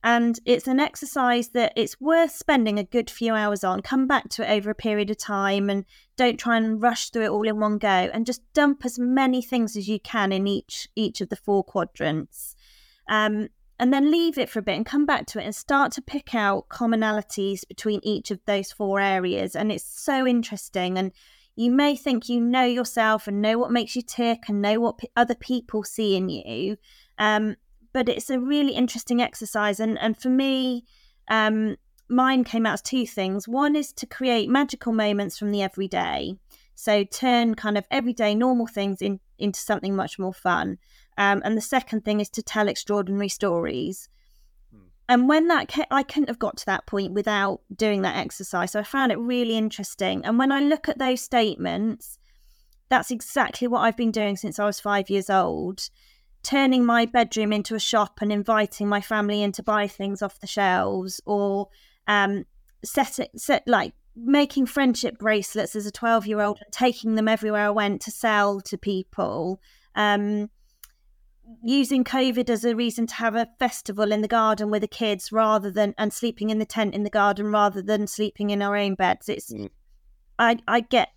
And 0.04 0.38
it's 0.46 0.68
an 0.68 0.82
exercise 0.82 1.50
that 1.50 1.72
it's 1.78 2.02
worth 2.02 2.32
spending 2.32 2.78
a 2.78 2.84
good 2.84 3.10
few 3.10 3.34
hours 3.34 3.64
on. 3.64 3.82
Come 3.82 4.06
back 4.06 4.28
to 4.30 4.44
it 4.44 4.54
over 4.54 4.70
a 4.70 4.76
period 4.76 5.10
of 5.10 5.18
time 5.18 5.70
and 5.70 5.86
don't 6.18 6.38
try 6.38 6.58
and 6.58 6.82
rush 6.82 7.10
through 7.10 7.24
it 7.24 7.30
all 7.30 7.48
in 7.48 7.60
one 7.60 7.78
go 7.78 7.88
and 7.88 8.26
just 8.26 8.42
dump 8.54 8.84
as 8.84 9.00
many 9.00 9.42
things 9.42 9.78
as 9.78 9.88
you 9.88 10.02
can 10.02 10.34
in 10.34 10.46
each 10.46 10.90
each 10.96 11.22
of 11.22 11.30
the 11.30 11.38
four 11.38 11.64
quadrants. 11.64 12.56
Um, 13.08 13.48
and 13.80 13.94
then 13.94 14.12
leave 14.12 14.38
it 14.38 14.50
for 14.50 14.60
a 14.60 14.62
bit 14.62 14.76
and 14.76 14.86
come 14.86 15.06
back 15.06 15.26
to 15.28 15.40
it 15.40 15.46
and 15.46 15.56
start 15.56 15.92
to 15.94 16.02
pick 16.02 16.36
out 16.36 16.70
commonalities 16.70 17.68
between 17.68 18.00
each 18.04 18.30
of 18.30 18.40
those 18.46 18.72
four 18.72 19.00
areas. 19.00 19.56
And 19.56 19.72
it's 19.72 19.84
so 19.84 20.28
interesting. 20.28 20.98
And 20.98 21.12
you 21.56 21.72
may 21.72 21.96
think 21.96 22.30
you 22.30 22.40
know 22.40 22.66
yourself 22.66 23.28
and 23.28 23.42
know 23.42 23.58
what 23.58 23.72
makes 23.72 23.96
you 23.96 24.02
tick 24.02 24.44
and 24.48 24.62
know 24.62 24.80
what 24.80 25.00
p- 25.00 25.10
other 25.16 25.36
people 25.36 25.84
see 25.84 26.16
in 26.16 26.30
you. 26.30 26.78
Um, 27.18 27.56
but 27.94 28.10
it's 28.10 28.30
a 28.30 28.40
really 28.40 28.74
interesting 28.74 29.22
exercise. 29.22 29.80
And, 29.80 29.98
and 30.00 30.18
for 30.18 30.30
me, 30.30 30.84
um, 31.30 31.78
mine 32.10 32.44
came 32.44 32.66
out 32.66 32.74
as 32.74 32.82
two 32.82 33.06
things. 33.06 33.48
One 33.48 33.76
is 33.76 33.94
to 33.94 34.06
create 34.06 34.50
magical 34.50 34.92
moments 34.92 35.38
from 35.38 35.52
the 35.52 35.62
everyday. 35.62 36.36
So 36.76 37.04
turn 37.04 37.56
kind 37.56 37.78
of 37.78 37.86
everyday 37.92 38.34
normal 38.34 38.68
things 38.68 39.02
in, 39.02 39.20
into 39.38 39.60
something 39.60 39.96
much 39.96 40.18
more 40.18 40.34
fun. 40.34 40.80
Um, 41.18 41.42
and 41.46 41.56
the 41.56 41.62
second 41.62 42.04
thing 42.04 42.20
is 42.20 42.30
to 42.32 42.42
tell 42.42 42.68
extraordinary 42.68 43.30
stories. 43.30 44.10
Hmm. 44.72 44.88
And 45.08 45.30
when 45.30 45.48
that, 45.50 45.72
I 45.92 46.02
couldn't 46.02 46.30
have 46.30 46.40
got 46.40 46.58
to 46.58 46.66
that 46.66 46.88
point 46.88 47.14
without 47.14 47.62
doing 47.76 48.02
that 48.02 48.18
exercise. 48.18 48.72
So 48.72 48.80
I 48.80 48.84
found 48.84 49.12
it 49.12 49.20
really 49.20 49.56
interesting. 49.56 50.26
And 50.26 50.40
when 50.40 50.52
I 50.52 50.62
look 50.62 50.90
at 50.90 50.98
those 50.98 51.22
statements, 51.22 52.18
that's 52.90 53.12
exactly 53.12 53.68
what 53.68 53.82
I've 53.82 53.98
been 53.98 54.12
doing 54.12 54.36
since 54.36 54.60
I 54.60 54.66
was 54.66 54.80
five 54.80 55.10
years 55.12 55.30
old 55.30 55.90
turning 56.44 56.86
my 56.86 57.06
bedroom 57.06 57.54
into 57.54 57.76
a 57.76 57.80
shop 57.80 58.20
and 58.22 58.32
inviting 58.32 58.88
my 58.88 59.02
family 59.02 59.42
in 59.42 59.52
to 59.54 59.64
buy 59.64 59.88
things 59.88 60.22
off 60.22 60.40
the 60.40 60.48
shelves 60.48 61.22
or 61.26 61.70
um, 62.08 62.46
set 62.84 63.20
it, 63.20 63.32
set 63.40 63.64
like 63.66 63.94
making 64.16 64.66
friendship 64.66 65.18
bracelets 65.18 65.76
as 65.76 65.86
a 65.86 65.92
12 65.92 66.28
year 66.28 66.42
old 66.42 66.60
and 66.64 66.72
taking 66.72 67.16
them 67.16 67.28
everywhere 67.28 67.68
I 67.68 67.72
went 67.72 68.02
to 68.02 68.12
sell 68.12 68.62
to 68.62 68.78
people. 68.78 69.60
Um, 69.96 70.50
using 71.62 72.04
COVID 72.04 72.50
as 72.50 72.64
a 72.64 72.76
reason 72.76 73.08
to 73.08 73.16
have 73.16 73.36
a 73.36 73.50
festival 73.60 74.12
in 74.12 74.22
the 74.22 74.28
garden 74.28 74.70
with 74.70 74.82
the 74.82 74.88
kids 74.88 75.32
rather 75.32 75.70
than 75.70 75.94
and 75.98 76.14
sleeping 76.14 76.50
in 76.50 76.60
the 76.60 76.66
tent 76.66 76.94
in 76.94 77.04
the 77.04 77.10
garden 77.10 77.52
rather 77.52 77.82
than 77.82 78.08
sleeping 78.08 78.50
in 78.50 78.62
our 78.62 78.76
own 78.76 78.96
beds. 78.96 79.30
It's 79.30 79.52
mm. 79.52 79.70
I 80.40 80.58
I 80.68 80.82
get 80.82 81.10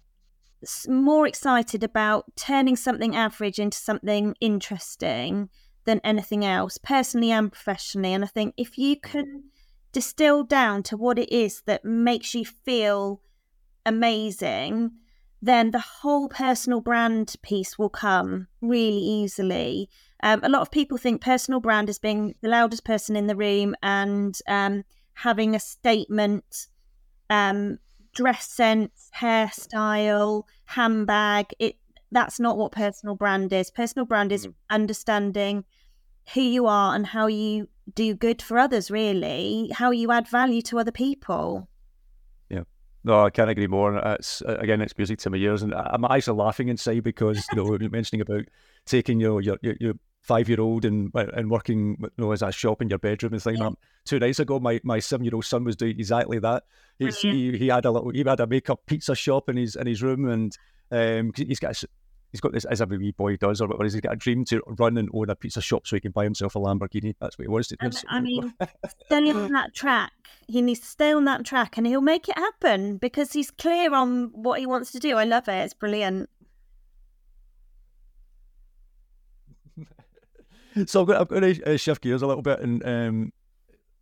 more 0.88 1.26
excited 1.26 1.84
about 1.84 2.24
turning 2.36 2.76
something 2.76 3.14
average 3.14 3.58
into 3.58 3.78
something 3.78 4.34
interesting 4.40 5.48
than 5.84 6.00
anything 6.02 6.44
else, 6.44 6.78
personally 6.78 7.30
and 7.30 7.52
professionally. 7.52 8.12
And 8.12 8.24
I 8.24 8.28
think 8.28 8.54
if 8.56 8.76
you 8.76 8.98
can 9.00 9.44
distill 9.92 10.44
down 10.44 10.82
to 10.82 10.96
what 10.96 11.18
it 11.18 11.32
is 11.32 11.62
that 11.66 11.84
makes 11.84 12.34
you 12.34 12.44
feel 12.44 13.22
amazing, 13.86 14.90
then 15.40 15.70
the 15.70 15.78
whole 15.78 16.28
personal 16.28 16.80
brand 16.80 17.36
piece 17.42 17.78
will 17.78 17.88
come 17.88 18.48
really 18.60 18.98
easily. 18.98 19.88
Um, 20.22 20.40
a 20.42 20.48
lot 20.48 20.62
of 20.62 20.70
people 20.70 20.98
think 20.98 21.22
personal 21.22 21.60
brand 21.60 21.88
is 21.88 21.98
being 21.98 22.34
the 22.42 22.48
loudest 22.48 22.84
person 22.84 23.16
in 23.16 23.26
the 23.26 23.36
room 23.36 23.74
and 23.82 24.36
um, 24.48 24.84
having 25.14 25.54
a 25.54 25.60
statement, 25.60 26.66
um, 27.30 27.78
dress 28.16 28.48
sense, 28.48 29.10
hairstyle, 29.14 30.44
handbag. 30.64 31.54
It 31.60 31.76
that's 32.10 32.40
not 32.40 32.56
what 32.56 32.72
personal 32.72 33.14
brand 33.14 33.52
is. 33.52 33.70
Personal 33.70 34.06
brand 34.06 34.32
is 34.32 34.46
mm. 34.46 34.54
understanding 34.70 35.64
who 36.32 36.40
you 36.40 36.66
are 36.66 36.94
and 36.94 37.06
how 37.06 37.26
you 37.26 37.68
do 37.94 38.14
good 38.14 38.42
for 38.42 38.58
others. 38.58 38.90
Really, 38.90 39.70
how 39.72 39.90
you 39.90 40.10
add 40.10 40.26
value 40.26 40.62
to 40.62 40.78
other 40.78 40.90
people. 40.90 41.68
Yeah, 42.48 42.62
no, 43.04 43.24
I 43.24 43.30
can't 43.30 43.50
agree 43.50 43.66
more. 43.66 43.96
It's 43.96 44.42
again, 44.46 44.80
it's 44.80 44.96
music 44.96 45.18
to 45.20 45.30
my 45.30 45.36
ears, 45.36 45.62
and 45.62 45.74
I'm 45.74 46.04
actually 46.04 46.38
laughing 46.38 46.68
inside 46.68 47.04
because 47.04 47.46
you 47.52 47.62
know 47.62 47.78
mentioning 47.90 48.22
about 48.22 48.46
taking 48.86 49.20
your 49.20 49.40
your 49.42 49.58
your 49.62 49.94
five 50.26 50.48
year 50.48 50.60
old 50.60 50.84
and 50.84 51.10
and 51.14 51.50
working 51.50 51.96
you 52.00 52.10
know 52.18 52.32
as 52.32 52.42
a 52.42 52.50
shop 52.50 52.82
in 52.82 52.88
your 52.88 52.98
bedroom 52.98 53.32
and 53.32 53.42
things. 53.42 53.58
Yeah. 53.58 53.70
Two 54.04 54.18
nights 54.18 54.38
ago, 54.38 54.58
my, 54.58 54.80
my 54.84 54.98
seven 54.98 55.24
year 55.24 55.34
old 55.34 55.44
son 55.44 55.64
was 55.64 55.76
doing 55.76 55.98
exactly 55.98 56.38
that. 56.40 56.64
He's, 56.98 57.18
he, 57.18 57.56
he 57.58 57.68
had 57.68 57.84
a 57.84 57.90
little 57.90 58.10
he 58.10 58.22
had 58.24 58.40
a 58.40 58.46
makeup 58.46 58.80
pizza 58.86 59.14
shop 59.14 59.48
in 59.48 59.56
his 59.56 59.76
in 59.76 59.86
his 59.86 60.02
room 60.02 60.28
and 60.28 60.56
um, 60.90 61.32
he's 61.36 61.58
got 61.58 61.76
he's 62.32 62.40
got 62.40 62.52
this 62.52 62.64
as 62.64 62.80
every 62.80 62.98
wee 62.98 63.12
boy 63.12 63.36
does 63.36 63.60
or 63.60 63.68
whatever. 63.68 63.84
He's 63.84 63.96
got 64.00 64.12
a 64.12 64.16
dream 64.16 64.44
to 64.46 64.62
run 64.66 64.98
and 64.98 65.08
own 65.14 65.30
a 65.30 65.36
pizza 65.36 65.60
shop 65.60 65.86
so 65.86 65.96
he 65.96 66.00
can 66.00 66.12
buy 66.12 66.24
himself 66.24 66.54
a 66.56 66.58
Lamborghini. 66.58 67.14
That's 67.20 67.38
what 67.38 67.44
he 67.44 67.48
wants 67.48 67.68
to 67.68 67.76
do. 67.76 67.90
I 68.08 68.20
mean, 68.20 68.52
stay 69.06 69.30
on 69.30 69.52
that 69.52 69.74
track. 69.74 70.12
He 70.48 70.62
needs 70.62 70.80
to 70.80 70.86
stay 70.86 71.12
on 71.12 71.24
that 71.24 71.44
track 71.44 71.76
and 71.76 71.86
he'll 71.86 72.00
make 72.00 72.28
it 72.28 72.36
happen 72.36 72.96
because 72.98 73.32
he's 73.32 73.50
clear 73.50 73.94
on 73.94 74.30
what 74.32 74.60
he 74.60 74.66
wants 74.66 74.92
to 74.92 74.98
do. 74.98 75.16
I 75.16 75.24
love 75.24 75.48
it. 75.48 75.64
It's 75.64 75.74
brilliant. 75.74 76.28
So 80.86 81.00
I'm 81.00 81.06
going, 81.06 81.18
I'm 81.18 81.26
going 81.26 81.54
to 81.54 81.74
uh, 81.74 81.76
shift 81.76 82.02
gears 82.02 82.22
a 82.22 82.26
little 82.26 82.42
bit, 82.42 82.60
and 82.60 82.84
um, 82.86 83.32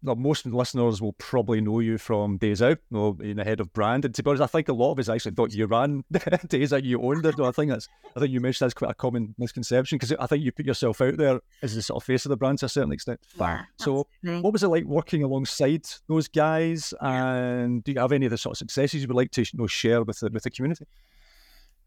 well, 0.04 0.16
most 0.16 0.44
listeners 0.44 1.00
will 1.00 1.14
probably 1.14 1.62
know 1.62 1.80
you 1.80 1.96
from 1.96 2.36
Days 2.36 2.60
Out, 2.60 2.78
you 2.90 2.96
know, 2.96 3.16
in 3.22 3.38
the 3.38 3.44
head 3.44 3.58
of 3.58 3.72
brand. 3.72 4.04
And 4.04 4.14
to 4.14 4.22
be 4.22 4.30
honest, 4.30 4.42
I 4.42 4.46
think 4.46 4.68
a 4.68 4.74
lot 4.74 4.92
of 4.92 4.98
us 4.98 5.08
actually 5.08 5.34
thought 5.34 5.54
you 5.54 5.66
ran 5.66 6.04
Days 6.48 6.74
Out, 6.74 6.84
you 6.84 7.00
owned 7.02 7.24
it. 7.24 7.38
No, 7.38 7.46
I 7.46 7.52
think 7.52 7.70
that's, 7.70 7.88
I 8.14 8.20
think 8.20 8.30
you 8.30 8.40
mentioned 8.40 8.66
that's 8.66 8.74
quite 8.74 8.90
a 8.90 8.94
common 8.94 9.34
misconception 9.38 9.96
because 9.96 10.12
I 10.12 10.26
think 10.26 10.44
you 10.44 10.52
put 10.52 10.66
yourself 10.66 11.00
out 11.00 11.16
there 11.16 11.40
as 11.62 11.74
the 11.74 11.80
sort 11.80 12.02
of 12.02 12.06
face 12.06 12.26
of 12.26 12.30
the 12.30 12.36
brand 12.36 12.58
to 12.58 12.66
a 12.66 12.68
certain 12.68 12.92
extent. 12.92 13.18
Yeah, 13.38 13.64
so, 13.78 14.06
what 14.42 14.52
was 14.52 14.62
it 14.62 14.68
like 14.68 14.84
working 14.84 15.22
alongside 15.22 15.86
those 16.06 16.28
guys? 16.28 16.92
And 17.00 17.82
do 17.82 17.92
you 17.92 18.00
have 18.00 18.12
any 18.12 18.26
of 18.26 18.30
the 18.30 18.38
sort 18.38 18.54
of 18.54 18.58
successes 18.58 19.00
you 19.00 19.08
would 19.08 19.16
like 19.16 19.30
to 19.32 19.40
you 19.40 19.46
know, 19.54 19.66
share 19.66 20.02
with 20.02 20.20
the 20.20 20.28
with 20.30 20.42
the 20.42 20.50
community? 20.50 20.84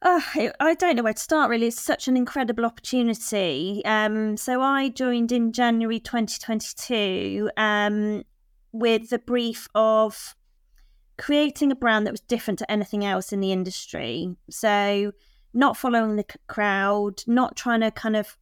Oh, 0.02 0.24
I 0.60 0.76
don't 0.76 0.96
know 0.96 1.04
where 1.04 1.14
to 1.14 1.20
start. 1.20 1.50
Really, 1.50 1.68
it's 1.68 1.82
such 1.82 2.08
an 2.08 2.16
incredible 2.16 2.66
opportunity. 2.66 3.82
Um, 3.84 4.38
so 4.38 4.62
I 4.62 4.90
joined 4.90 5.32
in 5.32 5.52
January 5.52 6.00
2022 6.00 7.50
um, 7.58 8.24
with 8.72 9.10
the 9.10 9.18
brief 9.18 9.68
of 9.74 10.36
creating 11.18 11.72
a 11.72 11.76
brand 11.76 12.06
that 12.06 12.12
was 12.14 12.22
different 12.22 12.60
to 12.60 12.72
anything 12.72 13.04
else 13.04 13.34
in 13.34 13.40
the 13.40 13.52
industry. 13.52 14.36
So 14.52 15.14
not 15.52 15.76
following 15.76 16.16
the 16.16 16.26
crowd, 16.46 17.24
not 17.26 17.56
trying 17.56 17.82
to 17.82 17.90
kind 17.90 18.16
of 18.16 18.38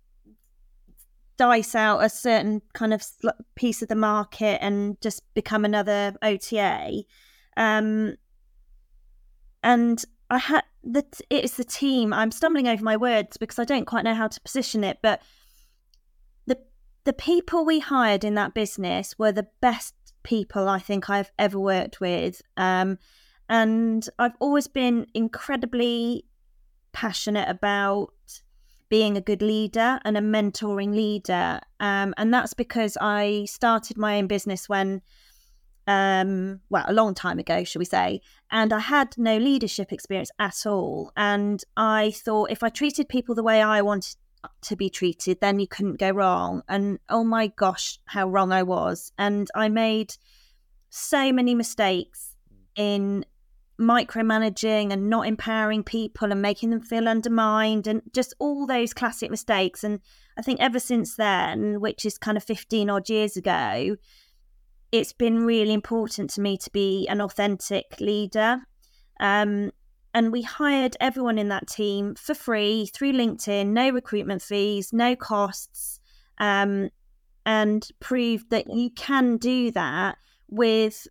dice 1.38 1.74
out 1.74 2.04
a 2.04 2.10
certain 2.10 2.62
kind 2.74 2.94
of 2.94 3.06
piece 3.56 3.82
of 3.82 3.88
the 3.88 3.96
market 3.96 4.62
and 4.62 5.00
just 5.00 5.22
become 5.34 5.64
another 5.64 6.14
OTA. 6.22 7.04
Um, 7.56 8.18
and 9.64 10.04
I 10.30 10.38
had 10.38 10.64
the 10.86 11.04
it's 11.30 11.58
the 11.58 11.64
team. 11.64 12.14
I'm 12.14 12.32
stumbling 12.32 12.68
over 12.68 12.84
my 12.84 12.96
words 12.96 13.38
because 13.38 13.60
I 13.60 13.66
don't 13.66 13.86
quite 13.86 14.04
know 14.04 14.14
how 14.14 14.28
to 14.28 14.42
position 14.42 14.84
it, 14.84 15.00
but 15.02 15.22
the 16.46 16.58
the 17.04 17.14
people 17.14 17.66
we 17.66 17.80
hired 17.80 18.24
in 18.24 18.36
that 18.36 18.54
business 18.54 19.18
were 19.18 19.32
the 19.32 19.48
best 19.62 19.96
people 20.24 20.70
I 20.70 20.80
think 20.80 21.10
I've 21.10 21.32
ever 21.40 21.60
worked 21.60 22.00
with. 22.00 22.42
Um, 22.56 22.98
and 23.50 24.08
I've 24.18 24.36
always 24.40 24.68
been 24.68 25.08
incredibly 25.14 26.26
passionate 26.94 27.50
about 27.50 28.12
being 28.90 29.18
a 29.18 29.22
good 29.22 29.42
leader 29.42 30.00
and 30.06 30.18
a 30.18 30.22
mentoring 30.22 30.94
leader. 30.94 31.60
Um, 31.80 32.14
and 32.18 32.34
that's 32.34 32.54
because 32.54 32.98
I 33.02 33.46
started 33.50 33.98
my 33.98 34.18
own 34.18 34.28
business 34.28 34.70
when 34.70 35.02
um, 35.88 36.62
well, 36.70 36.86
a 36.88 36.94
long 36.94 37.14
time 37.14 37.40
ago, 37.40 37.64
shall 37.64 37.80
we 37.80 37.86
say. 37.86 38.22
And 38.52 38.74
I 38.74 38.80
had 38.80 39.18
no 39.18 39.38
leadership 39.38 39.92
experience 39.92 40.32
at 40.40 40.66
all. 40.66 41.12
And 41.16 41.64
I 41.78 42.12
thought 42.12 42.52
if 42.52 42.64
I 42.64 42.70
treated 42.70 43.10
people 43.10 43.36
the 43.36 43.44
way 43.44 43.62
I 43.62 43.82
wanted 43.82 44.16
to 44.62 44.76
be 44.76 44.90
treated, 44.90 45.40
then 45.42 45.60
you 45.60 45.68
couldn't 45.68 46.00
go 46.00 46.12
wrong. 46.12 46.64
And 46.68 47.00
oh 47.10 47.24
my 47.24 47.48
gosh, 47.48 48.00
how 48.06 48.28
wrong 48.28 48.52
I 48.52 48.64
was. 48.64 49.12
And 49.18 49.50
I 49.56 49.70
made 49.70 50.16
so 50.90 51.32
many 51.32 51.56
mistakes 51.56 52.36
in 52.76 53.26
micromanaging 53.80 54.92
and 54.92 55.10
not 55.10 55.28
empowering 55.28 55.84
people 55.84 56.32
and 56.32 56.42
making 56.42 56.70
them 56.70 56.80
feel 56.80 57.10
undermined 57.10 57.88
and 57.88 58.02
just 58.14 58.34
all 58.40 58.66
those 58.66 58.94
classic 58.94 59.30
mistakes. 59.30 59.84
And 59.84 60.00
I 60.38 60.42
think 60.42 60.62
ever 60.62 60.80
since 60.80 61.16
then, 61.16 61.82
which 61.82 62.06
is 62.06 62.18
kind 62.18 62.38
of 62.38 62.44
15 62.44 62.90
odd 62.90 63.10
years 63.10 63.36
ago, 63.36 63.98
it's 64.98 65.14
been 65.14 65.46
really 65.46 65.74
important 65.74 66.30
to 66.32 66.42
me 66.42 66.58
to 66.58 66.70
be 66.72 67.08
an 67.08 67.22
authentic 67.22 68.00
leader. 68.00 68.62
Um, 69.20 69.72
and 70.14 70.32
we 70.32 70.42
hired 70.42 70.96
everyone 71.00 71.38
in 71.38 71.50
that 71.50 71.68
team 71.68 72.16
for 72.16 72.34
free 72.34 72.90
through 72.94 73.14
LinkedIn, 73.14 73.68
no 73.68 73.90
recruitment 73.90 74.42
fees, 74.42 74.94
no 74.94 75.16
costs, 75.16 76.00
um, 76.38 76.90
and 77.46 77.88
proved 78.00 78.50
that 78.50 78.74
you 78.74 78.90
can 78.92 79.38
do 79.38 79.72
that 79.72 80.18
with 80.50 81.08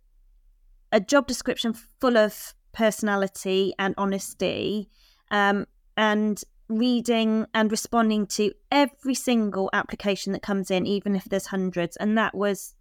a 0.91 0.99
job 0.99 1.27
description 1.27 1.73
full 1.99 2.17
of 2.17 2.53
personality 2.73 3.73
and 3.79 3.93
honesty, 3.97 4.89
um, 5.31 5.65
and 5.97 6.43
reading 6.67 7.45
and 7.53 7.71
responding 7.71 8.25
to 8.25 8.51
every 8.71 9.13
single 9.13 9.69
application 9.73 10.33
that 10.33 10.41
comes 10.41 10.71
in, 10.71 10.85
even 10.85 11.15
if 11.15 11.25
there's 11.25 11.47
hundreds. 11.47 11.95
And 11.97 12.17
that 12.17 12.35
was 12.35 12.74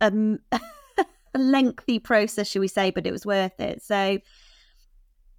a, 0.00 0.38
lengthy 1.34 1.98
process, 1.98 2.48
should 2.48 2.60
we 2.60 2.68
say, 2.68 2.90
but 2.90 3.06
it 3.06 3.12
was 3.12 3.26
worth 3.26 3.60
it. 3.60 3.82
So 3.82 4.18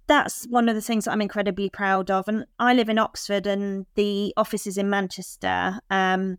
that's 0.06 0.44
one 0.46 0.68
of 0.68 0.74
the 0.74 0.80
things 0.80 1.04
that 1.04 1.12
I'm 1.12 1.20
incredibly 1.20 1.70
proud 1.70 2.10
of. 2.10 2.26
And 2.26 2.46
I 2.58 2.74
live 2.74 2.88
in 2.88 2.98
Oxford, 2.98 3.46
and 3.46 3.86
the 3.94 4.32
office 4.36 4.66
is 4.66 4.78
in 4.78 4.90
Manchester. 4.90 5.78
Um, 5.90 6.38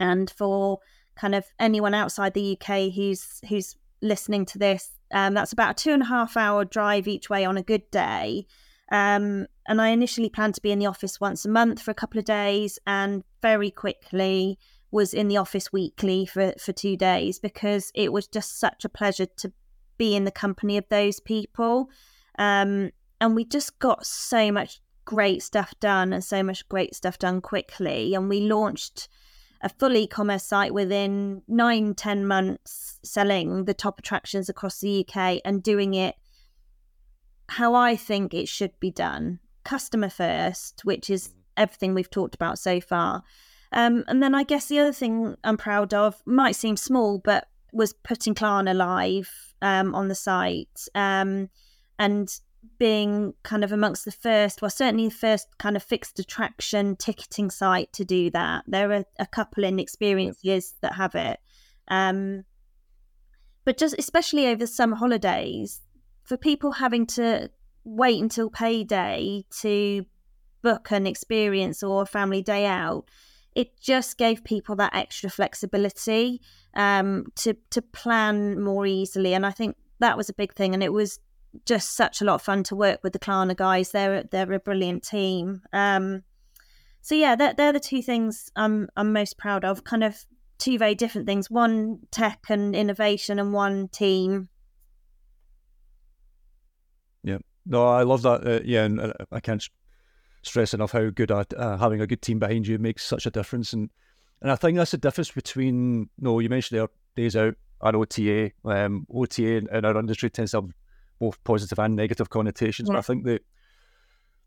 and 0.00 0.30
for 0.30 0.78
kind 1.14 1.34
of 1.34 1.44
anyone 1.58 1.94
outside 1.94 2.34
the 2.34 2.58
UK 2.58 2.92
who's 2.92 3.40
who's 3.48 3.76
listening 4.00 4.44
to 4.46 4.58
this, 4.58 4.90
um, 5.12 5.34
that's 5.34 5.52
about 5.52 5.80
a 5.80 5.82
two 5.82 5.92
and 5.92 6.02
a 6.02 6.06
half 6.06 6.36
hour 6.36 6.64
drive 6.64 7.06
each 7.06 7.30
way 7.30 7.44
on 7.44 7.56
a 7.56 7.62
good 7.62 7.90
day. 7.90 8.46
Um, 8.90 9.46
and 9.66 9.80
I 9.80 9.88
initially 9.88 10.28
planned 10.28 10.54
to 10.56 10.60
be 10.60 10.72
in 10.72 10.78
the 10.78 10.86
office 10.86 11.20
once 11.20 11.44
a 11.44 11.48
month 11.48 11.80
for 11.80 11.90
a 11.90 11.94
couple 11.94 12.18
of 12.18 12.24
days, 12.24 12.78
and 12.86 13.22
very 13.40 13.70
quickly 13.70 14.58
was 14.92 15.14
in 15.14 15.26
the 15.26 15.38
office 15.38 15.72
weekly 15.72 16.26
for, 16.26 16.52
for 16.58 16.72
two 16.72 16.96
days 16.96 17.38
because 17.38 17.90
it 17.94 18.12
was 18.12 18.28
just 18.28 18.60
such 18.60 18.84
a 18.84 18.88
pleasure 18.88 19.26
to 19.26 19.52
be 19.98 20.14
in 20.14 20.24
the 20.24 20.30
company 20.30 20.76
of 20.76 20.84
those 20.90 21.18
people. 21.18 21.88
Um, 22.38 22.90
and 23.20 23.34
we 23.34 23.44
just 23.44 23.78
got 23.78 24.06
so 24.06 24.52
much 24.52 24.80
great 25.04 25.42
stuff 25.42 25.74
done 25.80 26.12
and 26.12 26.22
so 26.22 26.42
much 26.42 26.68
great 26.68 26.94
stuff 26.94 27.18
done 27.18 27.40
quickly. 27.40 28.14
And 28.14 28.28
we 28.28 28.40
launched 28.40 29.08
a 29.62 29.68
full 29.68 29.96
e-commerce 29.96 30.44
site 30.44 30.74
within 30.74 31.42
nine, 31.48 31.94
ten 31.94 32.26
months, 32.26 32.98
selling 33.02 33.64
the 33.64 33.74
top 33.74 33.98
attractions 33.98 34.48
across 34.48 34.80
the 34.80 35.06
UK 35.06 35.40
and 35.44 35.62
doing 35.62 35.94
it 35.94 36.16
how 37.48 37.74
I 37.74 37.96
think 37.96 38.34
it 38.34 38.48
should 38.48 38.78
be 38.80 38.90
done. 38.90 39.38
Customer 39.64 40.08
first, 40.08 40.84
which 40.84 41.08
is 41.10 41.28
mm. 41.28 41.32
everything 41.56 41.94
we've 41.94 42.10
talked 42.10 42.34
about 42.34 42.58
so 42.58 42.80
far. 42.80 43.22
Um, 43.72 44.04
and 44.06 44.22
then 44.22 44.34
I 44.34 44.42
guess 44.42 44.66
the 44.66 44.78
other 44.78 44.92
thing 44.92 45.36
I'm 45.44 45.56
proud 45.56 45.94
of 45.94 46.22
might 46.26 46.56
seem 46.56 46.76
small, 46.76 47.18
but 47.18 47.48
was 47.72 47.94
putting 47.94 48.34
Klarna 48.34 48.74
live 48.74 49.30
um, 49.62 49.94
on 49.94 50.08
the 50.08 50.14
site 50.14 50.86
um, 50.94 51.48
and 51.98 52.28
being 52.78 53.32
kind 53.42 53.64
of 53.64 53.72
amongst 53.72 54.04
the 54.04 54.12
first, 54.12 54.60
well, 54.60 54.70
certainly 54.70 55.08
the 55.08 55.14
first 55.14 55.48
kind 55.58 55.76
of 55.76 55.82
fixed 55.82 56.18
attraction 56.18 56.96
ticketing 56.96 57.50
site 57.50 57.92
to 57.94 58.04
do 58.04 58.30
that. 58.30 58.64
There 58.66 58.92
are 58.92 59.04
a 59.18 59.26
couple 59.26 59.64
in 59.64 59.78
experience 59.78 60.44
years 60.44 60.74
that 60.82 60.94
have 60.94 61.14
it. 61.14 61.40
Um, 61.88 62.44
but 63.64 63.78
just 63.78 63.94
especially 63.98 64.46
over 64.46 64.58
the 64.58 64.66
summer 64.66 64.96
holidays, 64.96 65.80
for 66.24 66.36
people 66.36 66.72
having 66.72 67.06
to 67.06 67.50
wait 67.84 68.20
until 68.20 68.50
payday 68.50 69.44
to 69.60 70.04
book 70.62 70.90
an 70.90 71.06
experience 71.06 71.82
or 71.82 72.02
a 72.02 72.06
family 72.06 72.42
day 72.42 72.66
out, 72.66 73.04
it 73.54 73.78
just 73.80 74.16
gave 74.16 74.44
people 74.44 74.76
that 74.76 74.94
extra 74.94 75.30
flexibility 75.30 76.40
um, 76.74 77.26
to 77.36 77.54
to 77.70 77.82
plan 77.82 78.60
more 78.62 78.86
easily, 78.86 79.34
and 79.34 79.44
I 79.44 79.50
think 79.50 79.76
that 79.98 80.16
was 80.16 80.28
a 80.28 80.34
big 80.34 80.54
thing. 80.54 80.74
And 80.74 80.82
it 80.82 80.92
was 80.92 81.18
just 81.66 81.94
such 81.94 82.20
a 82.20 82.24
lot 82.24 82.36
of 82.36 82.42
fun 82.42 82.62
to 82.64 82.76
work 82.76 83.00
with 83.02 83.12
the 83.12 83.18
Klarna 83.18 83.56
guys. 83.56 83.90
They're 83.90 84.24
they're 84.24 84.52
a 84.52 84.58
brilliant 84.58 85.02
team. 85.02 85.62
Um, 85.72 86.22
so 87.02 87.14
yeah, 87.14 87.34
they're, 87.34 87.52
they're 87.54 87.72
the 87.72 87.80
two 87.80 88.02
things 88.02 88.50
I'm 88.56 88.88
I'm 88.96 89.12
most 89.12 89.36
proud 89.36 89.64
of. 89.64 89.84
Kind 89.84 90.04
of 90.04 90.24
two 90.58 90.78
very 90.78 90.94
different 90.94 91.26
things: 91.26 91.50
one 91.50 92.00
tech 92.10 92.44
and 92.48 92.74
innovation, 92.74 93.38
and 93.38 93.52
one 93.52 93.88
team. 93.88 94.48
Yeah, 97.22 97.38
no, 97.66 97.86
I 97.86 98.02
love 98.02 98.22
that. 98.22 98.46
Uh, 98.46 98.60
yeah, 98.64 98.84
and 98.84 99.00
uh, 99.00 99.12
I 99.30 99.40
can't 99.40 99.68
stress 100.42 100.74
enough 100.74 100.92
how 100.92 101.10
good 101.10 101.30
at 101.30 101.52
uh, 101.54 101.76
having 101.78 102.00
a 102.00 102.06
good 102.06 102.22
team 102.22 102.38
behind 102.38 102.66
you 102.66 102.78
makes 102.78 103.04
such 103.04 103.26
a 103.26 103.30
difference. 103.30 103.72
And 103.72 103.90
and 104.40 104.50
I 104.50 104.56
think 104.56 104.76
that's 104.76 104.90
the 104.90 104.98
difference 104.98 105.30
between, 105.30 106.00
you 106.00 106.08
no, 106.18 106.32
know, 106.32 106.38
you 106.40 106.48
mentioned 106.48 106.80
there 106.80 106.88
days 107.14 107.36
out 107.36 107.54
and 107.80 107.96
OTA. 107.96 108.50
Um, 108.64 109.06
OTA 109.14 109.56
in 109.72 109.84
our 109.84 109.96
industry 109.98 110.30
tends 110.30 110.50
to 110.50 110.58
have 110.58 110.70
both 111.20 111.42
positive 111.44 111.78
and 111.78 111.94
negative 111.94 112.28
connotations. 112.30 112.88
Yeah. 112.88 112.94
But 112.94 112.98
I 112.98 113.02
think 113.02 113.24
the 113.24 113.40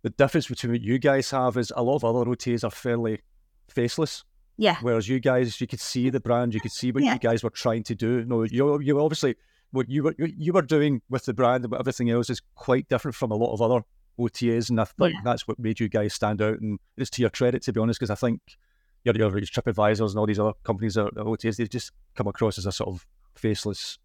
the 0.02 0.10
difference 0.12 0.48
between 0.48 0.74
what 0.74 0.82
you 0.82 1.00
guys 1.00 1.32
have 1.32 1.58
is 1.58 1.72
a 1.76 1.82
lot 1.82 1.96
of 1.96 2.06
other 2.06 2.30
OTAs 2.30 2.64
are 2.64 2.70
fairly 2.72 3.22
faceless. 3.70 4.24
Yeah. 4.58 4.78
Whereas 4.82 5.10
you 5.10 5.20
guys, 5.20 5.60
you 5.60 5.68
could 5.68 5.80
see 5.80 6.10
the 6.10 6.20
brand, 6.20 6.54
you 6.54 6.62
could 6.62 6.72
see 6.72 6.92
what 6.92 7.04
Yeah. 7.04 7.14
you 7.14 7.20
guys 7.20 7.44
were 7.44 7.50
trying 7.50 7.84
to 7.84 7.96
do. 7.96 8.24
No, 8.26 8.44
you 8.44 8.80
you 8.82 9.00
obviously 9.00 9.36
what 9.72 9.90
you 9.90 10.04
were 10.04 10.16
you 10.18 10.54
were 10.54 10.62
doing 10.62 11.02
with 11.10 11.26
the 11.26 11.34
brand 11.34 11.66
and 11.66 11.74
everything 11.74 12.10
else 12.10 12.30
is 12.30 12.42
quite 12.56 12.88
different 12.88 13.16
from 13.16 13.32
a 13.32 13.36
lot 13.36 13.54
of 13.54 13.62
other 13.62 13.84
OTAs, 14.20 14.70
and 14.70 14.80
I 14.80 14.86
think 14.86 15.14
Yeah. 15.14 15.20
that's 15.24 15.48
what 15.48 15.60
made 15.60 15.80
you 15.80 15.90
guys 15.90 16.14
stand 16.14 16.42
out. 16.42 16.60
And 16.60 16.80
it's 16.98 17.10
to 17.12 17.22
your 17.22 17.30
credit, 17.30 17.62
to 17.64 17.74
be 17.74 17.80
honest, 17.80 18.00
because 18.00 18.10
I 18.12 18.16
think 18.16 18.42
your 19.04 19.16
your 19.16 19.30
trip 19.42 19.68
advisors 19.68 20.12
and 20.14 20.20
all 20.20 20.26
these 20.26 20.40
other 20.40 20.54
companies 20.64 20.94
that 20.96 21.06
are 21.18 21.24
OTAs, 21.26 21.58
they've 21.58 21.70
just 21.70 21.92
come 22.16 22.28
across 22.28 22.58
as 22.58 22.66
a 22.66 22.72
sort 22.72 22.90
of 22.90 23.06
faceless, 23.36 24.00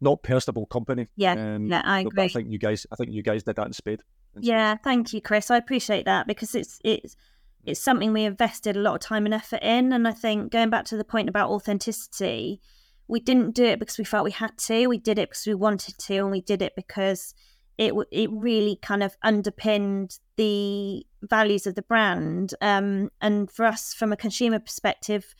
not 0.00 0.22
personable 0.22 0.66
company. 0.66 1.08
Yeah. 1.16 1.32
Um, 1.32 1.66
yeah, 1.66 1.82
I 1.84 2.04
but 2.04 2.12
agree. 2.12 2.24
I 2.24 2.28
think 2.28 2.50
you 2.50 2.58
guys, 2.58 2.86
I 2.90 2.96
think 2.96 3.12
you 3.12 3.22
guys 3.22 3.42
did 3.44 3.56
that 3.56 3.66
in 3.66 3.72
spade. 3.72 4.00
in. 4.36 4.42
Yeah, 4.42 4.76
thank 4.82 5.12
you, 5.12 5.20
Chris. 5.20 5.50
I 5.50 5.56
appreciate 5.56 6.04
that 6.06 6.26
because 6.26 6.54
it's 6.54 6.80
it's 6.84 7.16
it's 7.64 7.80
something 7.80 8.12
we 8.12 8.24
invested 8.24 8.76
a 8.76 8.80
lot 8.80 8.94
of 8.94 9.00
time 9.00 9.24
and 9.24 9.34
effort 9.34 9.62
in, 9.62 9.92
and 9.92 10.06
I 10.08 10.12
think 10.12 10.50
going 10.52 10.70
back 10.70 10.84
to 10.86 10.96
the 10.96 11.04
point 11.04 11.28
about 11.28 11.50
authenticity, 11.50 12.60
we 13.06 13.20
didn't 13.20 13.54
do 13.54 13.64
it 13.64 13.78
because 13.78 13.96
we 13.98 14.04
felt 14.04 14.24
we 14.24 14.30
had 14.32 14.56
to. 14.58 14.86
We 14.88 14.98
did 14.98 15.18
it 15.18 15.28
because 15.30 15.46
we 15.46 15.54
wanted 15.54 15.96
to, 15.98 16.14
and 16.16 16.30
we 16.30 16.40
did 16.40 16.60
it 16.62 16.74
because 16.74 17.34
it 17.78 17.92
it 18.10 18.30
really 18.32 18.78
kind 18.82 19.02
of 19.02 19.16
underpinned 19.22 20.18
the 20.36 21.04
values 21.22 21.66
of 21.66 21.74
the 21.74 21.82
brand. 21.82 22.54
Um, 22.60 23.10
and 23.20 23.50
for 23.50 23.64
us, 23.64 23.94
from 23.94 24.12
a 24.12 24.16
consumer 24.16 24.58
perspective, 24.58 25.34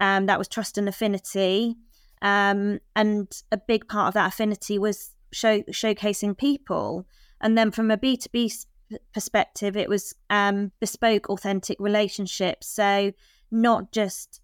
um, 0.00 0.26
that 0.26 0.38
was 0.38 0.48
trust 0.48 0.78
and 0.78 0.88
affinity. 0.88 1.76
Um, 2.20 2.80
and 2.96 3.30
a 3.52 3.56
big 3.56 3.86
part 3.88 4.08
of 4.08 4.14
that 4.14 4.32
affinity 4.32 4.78
was 4.78 5.14
show, 5.32 5.62
showcasing 5.62 6.36
people. 6.36 7.06
And 7.40 7.56
then 7.56 7.70
from 7.70 7.90
a 7.90 7.96
B 7.96 8.16
two 8.16 8.28
B 8.32 8.52
perspective, 9.14 9.76
it 9.76 9.88
was 9.88 10.14
um, 10.28 10.72
bespoke, 10.80 11.30
authentic 11.30 11.76
relationships. 11.78 12.66
So 12.66 13.12
not 13.50 13.92
just 13.92 14.40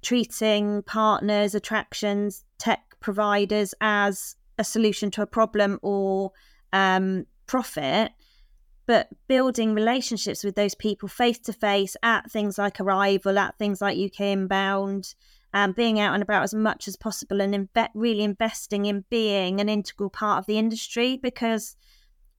treating 0.00 0.82
partners, 0.82 1.54
attractions, 1.54 2.44
tech 2.58 2.80
providers 3.00 3.74
as 3.80 4.36
a 4.56 4.64
solution 4.64 5.10
to 5.10 5.22
a 5.22 5.26
problem 5.26 5.78
or 5.82 6.32
um, 6.72 7.26
profit, 7.46 8.12
but 8.86 9.08
building 9.26 9.74
relationships 9.74 10.42
with 10.42 10.54
those 10.54 10.74
people 10.74 11.08
face 11.08 11.38
to 11.40 11.52
face 11.52 11.96
at 12.02 12.30
things 12.30 12.58
like 12.58 12.78
Arival, 12.78 13.38
at 13.38 13.58
things 13.58 13.80
like 13.80 13.98
UK 13.98 14.20
Inbound, 14.20 15.14
um, 15.54 15.72
being 15.72 15.98
out 16.00 16.14
and 16.14 16.22
about 16.22 16.42
as 16.42 16.54
much 16.54 16.88
as 16.88 16.96
possible 16.96 17.40
and 17.40 17.68
really 17.94 18.22
investing 18.22 18.86
in 18.86 19.04
being 19.10 19.60
an 19.60 19.68
integral 19.68 20.10
part 20.10 20.38
of 20.38 20.46
the 20.46 20.58
industry 20.58 21.18
because 21.22 21.76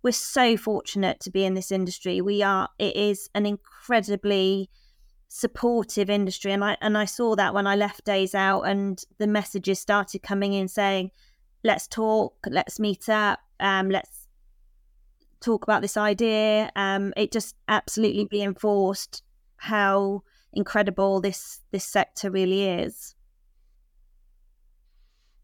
we're 0.02 0.12
so 0.12 0.56
fortunate 0.56 1.20
to 1.20 1.32
be 1.32 1.44
in 1.44 1.56
this 1.56 1.72
industry. 1.72 2.22
We 2.22 2.42
are, 2.42 2.70
it 2.78 2.96
is 2.96 3.30
an 3.36 3.46
incredibly 3.46 4.70
supportive 5.28 6.10
industry. 6.10 6.52
And 6.52 6.64
I, 6.64 6.78
and 6.82 6.98
I 6.98 7.06
saw 7.06 7.36
that 7.36 7.54
when 7.54 7.68
I 7.68 7.76
left 7.76 8.06
Days 8.06 8.34
Out 8.34 8.62
and 8.62 9.04
the 9.18 9.28
messages 9.28 9.80
started 9.80 10.24
coming 10.24 10.54
in 10.54 10.68
saying, 10.68 11.12
let's 11.64 11.88
talk, 11.88 12.36
let's 12.48 12.80
meet 12.80 13.10
up, 13.10 13.40
um, 13.60 13.90
let's 13.90 14.19
talk 15.42 15.64
about 15.64 15.82
this 15.82 15.98
idea. 15.98 16.72
Um, 16.76 17.14
it 17.16 17.32
just 17.32 17.56
absolutely 17.68 18.28
reinforced 18.32 19.24
how 19.58 20.24
incredible 20.54 21.22
this 21.22 21.60
this 21.72 21.86
sector 21.86 22.32
really 22.32 22.68
is. 22.68 23.16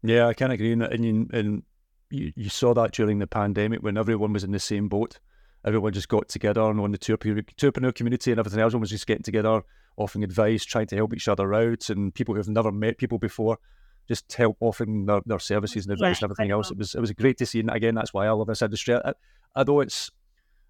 Yeah, 0.02 0.28
I 0.28 0.34
can 0.34 0.50
agree. 0.50 0.72
And, 0.72 0.82
and, 0.82 1.04
you, 1.04 1.28
and 1.32 1.62
you, 2.10 2.32
you 2.36 2.48
saw 2.48 2.74
that 2.74 2.92
during 2.92 3.18
the 3.18 3.26
pandemic 3.26 3.82
when 3.82 3.96
everyone 3.96 4.32
was 4.32 4.44
in 4.44 4.52
the 4.52 4.60
same 4.60 4.88
boat. 4.88 5.18
Everyone 5.64 5.92
just 5.92 6.08
got 6.08 6.28
together 6.28 6.62
and 6.62 6.78
on 6.78 6.92
the 6.92 6.98
tourpreneur 6.98 7.94
community 7.94 8.30
and 8.30 8.38
everything 8.38 8.60
else, 8.60 8.68
everyone 8.70 8.82
was 8.82 8.90
just 8.90 9.06
getting 9.08 9.24
together, 9.24 9.62
offering 9.96 10.22
advice, 10.22 10.64
trying 10.64 10.86
to 10.86 10.96
help 10.96 11.12
each 11.12 11.26
other 11.26 11.52
out. 11.54 11.90
And 11.90 12.14
people 12.14 12.36
who've 12.36 12.48
never 12.48 12.70
met 12.70 12.98
people 12.98 13.18
before 13.18 13.58
just 14.06 14.32
help 14.32 14.56
offering 14.60 15.06
their, 15.06 15.22
their 15.26 15.40
services 15.40 15.86
and 15.86 15.94
advice 15.94 16.20
Yeah, 16.20 16.26
and 16.26 16.30
everything 16.30 16.52
else. 16.52 16.70
It 16.70 16.78
was 16.78 16.94
it 16.94 17.00
was 17.00 17.10
great 17.12 17.38
to 17.38 17.46
see. 17.46 17.58
And 17.58 17.70
again, 17.70 17.96
that's 17.96 18.14
why 18.14 18.26
I 18.26 18.30
love 18.30 18.46
this 18.46 18.62
industry. 18.62 18.94
I, 18.94 19.12
although 19.56 19.80
it's 19.80 20.10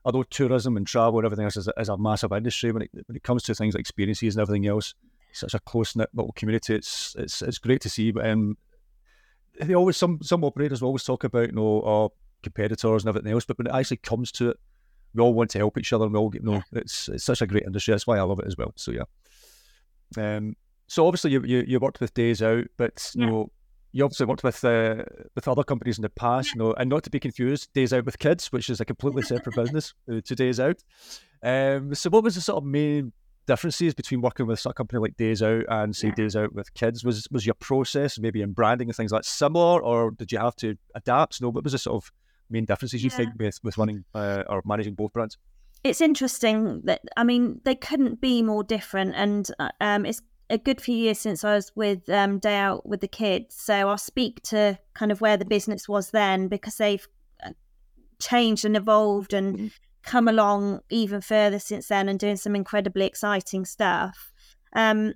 although 0.04 0.22
tourism 0.22 0.76
and 0.76 0.86
travel 0.86 1.18
and 1.18 1.26
everything 1.26 1.44
else 1.44 1.56
is 1.56 1.66
a, 1.68 1.72
is 1.80 1.88
a 1.88 1.98
massive 1.98 2.32
industry, 2.32 2.70
when 2.72 2.82
it 2.82 2.90
when 3.06 3.16
it 3.16 3.22
comes 3.24 3.42
to 3.42 3.54
things 3.54 3.74
like 3.74 3.80
experiences 3.80 4.36
and 4.36 4.40
everything 4.42 4.66
else, 4.66 4.94
such 5.32 5.54
a 5.54 5.58
close 5.60 5.96
knit 5.96 6.08
little 6.14 6.32
community. 6.32 6.74
It's 6.74 7.14
it's 7.18 7.42
it's 7.42 7.58
great 7.58 7.80
to 7.82 7.90
see. 7.90 8.12
But 8.12 8.26
um, 8.30 8.56
they 9.60 9.74
always 9.74 9.96
some 9.96 10.18
some 10.22 10.44
operators 10.44 10.80
will 10.80 10.88
always 10.88 11.04
talk 11.04 11.24
about 11.24 11.48
you 11.48 11.54
know 11.56 11.82
our 11.82 12.10
competitors 12.42 13.02
and 13.02 13.08
everything 13.08 13.32
else, 13.32 13.44
but 13.44 13.58
when 13.58 13.66
it 13.66 13.74
actually 13.74 13.96
comes 13.98 14.30
to 14.32 14.50
it, 14.50 14.56
we 15.14 15.22
all 15.22 15.34
want 15.34 15.50
to 15.50 15.58
help 15.58 15.76
each 15.78 15.92
other. 15.92 16.04
and 16.04 16.12
We 16.14 16.18
all 16.20 16.30
get 16.30 16.42
you 16.44 16.50
know 16.50 16.62
it's 16.72 17.08
it's 17.08 17.24
such 17.24 17.42
a 17.42 17.46
great 17.46 17.64
industry. 17.64 17.92
That's 17.92 18.06
why 18.06 18.18
I 18.18 18.22
love 18.22 18.38
it 18.38 18.46
as 18.46 18.56
well. 18.56 18.72
So 18.76 18.92
yeah. 18.92 19.04
Um. 20.16 20.54
So 20.86 21.06
obviously 21.06 21.32
you 21.32 21.42
you, 21.42 21.64
you 21.66 21.80
worked 21.80 22.00
with 22.00 22.14
Days 22.14 22.42
Out, 22.42 22.66
but 22.76 23.10
you 23.14 23.24
Yeah. 23.24 23.30
know 23.30 23.50
you 23.96 24.04
obviously 24.04 24.26
worked 24.26 24.44
with 24.44 24.62
uh, 24.62 25.04
with 25.34 25.48
other 25.48 25.64
companies 25.64 25.96
in 25.98 26.02
the 26.02 26.10
past, 26.10 26.52
you 26.54 26.58
know, 26.58 26.74
and 26.74 26.90
not 26.90 27.02
to 27.04 27.10
be 27.10 27.18
confused, 27.18 27.72
Days 27.72 27.92
Out 27.94 28.04
with 28.04 28.18
Kids, 28.18 28.52
which 28.52 28.68
is 28.68 28.80
a 28.80 28.84
completely 28.84 29.22
separate 29.22 29.56
business 29.62 29.94
uh, 30.10 30.20
to 30.22 30.34
Days 30.34 30.60
Out. 30.60 30.82
Um. 31.42 31.94
So 31.94 32.10
what 32.10 32.22
was 32.22 32.34
the 32.34 32.40
sort 32.42 32.58
of 32.58 32.64
main 32.64 33.12
differences 33.46 33.94
between 33.94 34.20
working 34.20 34.46
with 34.46 34.64
a 34.66 34.74
company 34.74 35.00
like 35.00 35.16
Days 35.16 35.42
Out 35.42 35.64
and 35.68 35.94
say. 35.96 36.10
Days 36.10 36.36
Out 36.36 36.52
with 36.52 36.74
Kids? 36.74 37.04
Was 37.04 37.26
was 37.30 37.46
your 37.46 37.54
process 37.54 38.18
maybe 38.18 38.42
in 38.42 38.52
branding 38.52 38.88
and 38.88 38.96
things 38.96 39.12
like 39.12 39.24
similar, 39.24 39.82
or 39.82 40.10
did 40.10 40.30
you 40.30 40.38
have 40.38 40.56
to 40.56 40.76
adapt? 40.94 41.40
No, 41.40 41.48
what 41.48 41.64
was 41.64 41.72
the 41.72 41.78
sort 41.78 42.04
of 42.04 42.12
main 42.50 42.66
differences 42.66 43.02
you 43.02 43.10
Yeah. 43.10 43.16
think 43.16 43.30
with 43.38 43.58
with 43.62 43.78
running 43.78 44.04
uh, 44.14 44.42
or 44.48 44.62
managing 44.64 44.94
both 44.94 45.12
brands? 45.12 45.38
It's 45.84 46.00
interesting 46.00 46.82
that 46.84 47.00
I 47.16 47.24
mean 47.24 47.60
they 47.64 47.74
couldn't 47.74 48.20
be 48.20 48.42
more 48.42 48.64
different, 48.64 49.14
and 49.14 49.48
uh, 49.58 49.70
um, 49.80 50.04
it's 50.04 50.20
a 50.48 50.58
good 50.58 50.80
few 50.80 50.96
years 50.96 51.18
since 51.18 51.44
I 51.44 51.54
was 51.54 51.72
with 51.74 52.08
um, 52.08 52.38
Day 52.38 52.56
Out 52.56 52.86
with 52.86 53.00
the 53.00 53.08
kids, 53.08 53.54
so 53.56 53.74
I'll 53.74 53.98
speak 53.98 54.42
to 54.44 54.78
kind 54.94 55.10
of 55.10 55.20
where 55.20 55.36
the 55.36 55.44
business 55.44 55.88
was 55.88 56.10
then 56.10 56.48
because 56.48 56.76
they've 56.76 57.06
uh, 57.44 57.50
changed 58.20 58.64
and 58.64 58.76
evolved 58.76 59.32
and 59.32 59.56
Mhm. 59.58 59.72
come 60.02 60.28
along 60.28 60.80
even 60.88 61.20
further 61.20 61.58
since 61.58 61.88
then 61.88 62.08
and 62.08 62.18
doing 62.18 62.36
some 62.36 62.54
incredibly 62.54 63.06
exciting 63.06 63.64
stuff. 63.64 64.32
Um, 64.72 65.14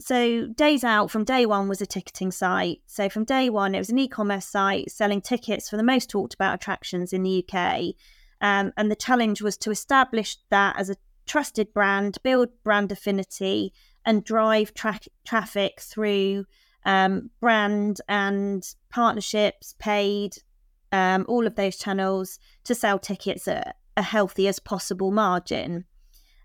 so 0.00 0.46
Days 0.48 0.82
Out 0.82 1.12
from 1.12 1.22
day 1.22 1.46
one 1.46 1.68
was 1.68 1.80
a 1.80 1.86
ticketing 1.86 2.32
site. 2.32 2.80
So 2.86 3.08
from 3.08 3.24
day 3.24 3.48
one, 3.48 3.74
it 3.74 3.78
was 3.78 3.90
an 3.90 3.98
e-commerce 4.00 4.46
site 4.46 4.90
selling 4.90 5.20
tickets 5.20 5.70
for 5.70 5.76
the 5.76 5.84
most 5.84 6.10
talked 6.10 6.34
about 6.34 6.54
attractions 6.54 7.12
in 7.12 7.22
the 7.22 7.30
UK. 7.30 7.94
Um, 8.40 8.72
and 8.76 8.90
the 8.90 8.96
challenge 8.96 9.40
was 9.42 9.56
to 9.58 9.70
establish 9.70 10.38
that 10.50 10.76
as 10.76 10.90
a 10.90 10.96
trusted 11.24 11.72
brand, 11.72 12.18
build 12.24 12.48
brand 12.64 12.90
affinity, 12.90 13.72
and 14.04 14.24
drive 14.24 14.74
tra- 14.74 15.00
traffic 15.24 15.80
through 15.80 16.44
um, 16.84 17.30
brand 17.40 18.00
and 18.08 18.66
partnerships, 18.90 19.74
paid, 19.78 20.36
um, 20.90 21.24
all 21.28 21.46
of 21.46 21.54
those 21.54 21.76
channels 21.76 22.38
to 22.64 22.74
sell 22.74 22.98
tickets 22.98 23.48
at 23.48 23.76
a 23.96 24.02
healthy 24.02 24.48
as 24.48 24.58
possible 24.58 25.10
margin. 25.10 25.84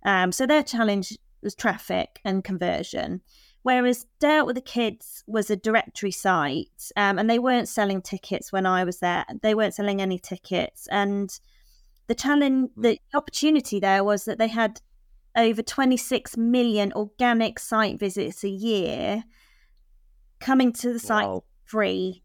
Um, 0.04 0.32
so 0.32 0.46
their 0.46 0.64
challenge 0.64 1.18
was 1.42 1.56
traffic 1.56 2.20
and 2.24 2.44
conversion. 2.44 3.22
Whereas 3.64 4.06
Day 4.20 4.38
Out 4.38 4.46
with 4.46 4.56
the 4.56 4.62
Kids 4.62 5.24
was 5.28 5.50
a 5.50 5.58
directory 5.58 6.12
site, 6.12 6.92
um, 6.96 7.20
and 7.20 7.30
they 7.30 7.40
weren't 7.40 7.68
selling 7.68 8.02
tickets 8.02 8.52
when 8.52 8.66
I 8.66 8.86
was 8.86 9.00
there. 9.00 9.26
They 9.42 9.54
weren't 9.54 9.74
selling 9.74 10.02
any 10.02 10.20
tickets, 10.20 10.88
and 10.90 11.38
the 12.08 12.16
challenge, 12.16 12.70
the 12.78 13.00
opportunity 13.14 13.82
there 13.82 14.06
was 14.06 14.24
that 14.24 14.38
they 14.38 14.48
had 14.48 14.80
over 15.38 15.62
26 15.62 16.36
million 16.36 16.92
organic 16.94 17.60
site 17.60 18.00
visits 18.00 18.44
a 18.44 18.50
year 18.50 19.24
coming 20.40 20.74
to 20.74 20.92
the 20.92 21.00
site 21.00 21.28
Wow. 21.28 21.44
free. 21.64 22.24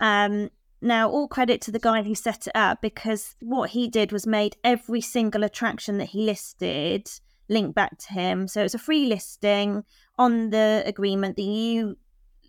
Um, 0.00 0.50
now, 0.80 1.08
all 1.10 1.28
credit 1.28 1.60
to 1.62 1.70
the 1.70 1.78
guy 1.78 2.02
who 2.02 2.14
set 2.14 2.46
it 2.46 2.56
up 2.56 2.80
because 2.80 3.36
what 3.40 3.70
he 3.70 3.88
did 3.88 4.10
was 4.10 4.26
made 4.26 4.56
every 4.64 5.00
single 5.00 5.44
attraction 5.44 5.98
that 5.98 6.06
he 6.10 6.24
listed 6.24 7.08
link 7.48 7.74
back 7.74 7.98
to 7.98 8.12
him. 8.12 8.48
So 8.48 8.62
it's 8.64 8.74
a 8.74 8.78
free 8.78 9.06
listing 9.06 9.84
on 10.18 10.50
the 10.50 10.82
agreement 10.86 11.36
that 11.36 11.42
you 11.42 11.98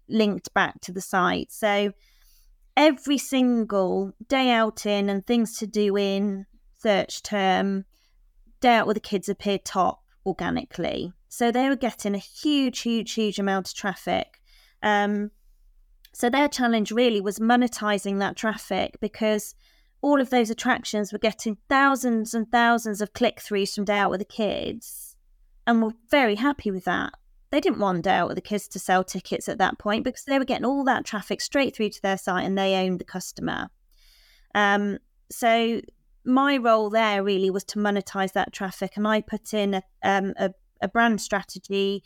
linked 0.07 0.53
back 0.53 0.81
to 0.81 0.91
the 0.91 1.01
site. 1.01 1.51
So 1.51 1.93
every 2.75 3.17
single 3.17 4.13
day 4.27 4.49
out 4.51 4.85
in 4.85 5.09
and 5.09 5.25
things 5.25 5.57
to 5.59 5.67
do 5.67 5.95
in 5.97 6.45
search 6.79 7.21
term, 7.21 7.85
day 8.61 8.75
out 8.75 8.87
with 8.87 8.95
the 8.95 9.01
kids 9.01 9.29
appeared 9.29 9.65
top 9.65 10.02
organically. 10.25 11.11
So 11.29 11.51
they 11.51 11.69
were 11.69 11.75
getting 11.75 12.15
a 12.15 12.19
huge, 12.19 12.81
huge, 12.81 13.13
huge 13.13 13.39
amount 13.39 13.69
of 13.69 13.73
traffic. 13.73 14.41
Um, 14.81 15.31
so 16.13 16.29
their 16.29 16.47
challenge 16.47 16.91
really 16.91 17.21
was 17.21 17.39
monetizing 17.39 18.19
that 18.19 18.37
traffic 18.37 18.97
because 19.01 19.55
all 20.01 20.21
of 20.21 20.29
those 20.29 20.49
attractions 20.49 21.11
were 21.11 21.19
getting 21.19 21.57
thousands 21.69 22.33
and 22.33 22.51
thousands 22.51 23.01
of 23.01 23.13
click 23.13 23.39
throughs 23.39 23.73
from 23.73 23.85
Day 23.85 23.97
Out 23.97 24.11
with 24.11 24.19
the 24.19 24.25
Kids 24.25 25.15
and 25.65 25.81
were 25.81 25.93
very 26.11 26.35
happy 26.35 26.69
with 26.69 26.85
that. 26.85 27.13
They 27.49 27.61
didn't 27.61 27.79
want 27.79 28.03
Day 28.03 28.15
Out 28.15 28.27
with 28.27 28.35
the 28.35 28.41
Kids 28.41 28.67
to 28.69 28.79
sell 28.79 29.03
tickets 29.03 29.47
at 29.47 29.57
that 29.59 29.79
point 29.79 30.03
because 30.03 30.25
they 30.25 30.37
were 30.37 30.45
getting 30.45 30.65
all 30.65 30.83
that 30.83 31.05
traffic 31.05 31.39
straight 31.39 31.75
through 31.75 31.89
to 31.89 32.01
their 32.01 32.17
site 32.17 32.45
and 32.45 32.57
they 32.57 32.75
owned 32.75 32.99
the 32.99 33.05
customer. 33.05 33.69
Um, 34.53 34.99
so 35.31 35.81
my 36.25 36.57
role 36.57 36.89
there 36.89 37.23
really 37.23 37.49
was 37.49 37.63
to 37.65 37.79
monetize 37.79 38.33
that 38.33 38.53
traffic 38.53 38.93
and 38.95 39.07
I 39.07 39.21
put 39.21 39.53
in 39.53 39.75
a, 39.75 39.83
um, 40.03 40.33
a, 40.37 40.51
a 40.81 40.87
brand 40.87 41.21
strategy 41.21 42.03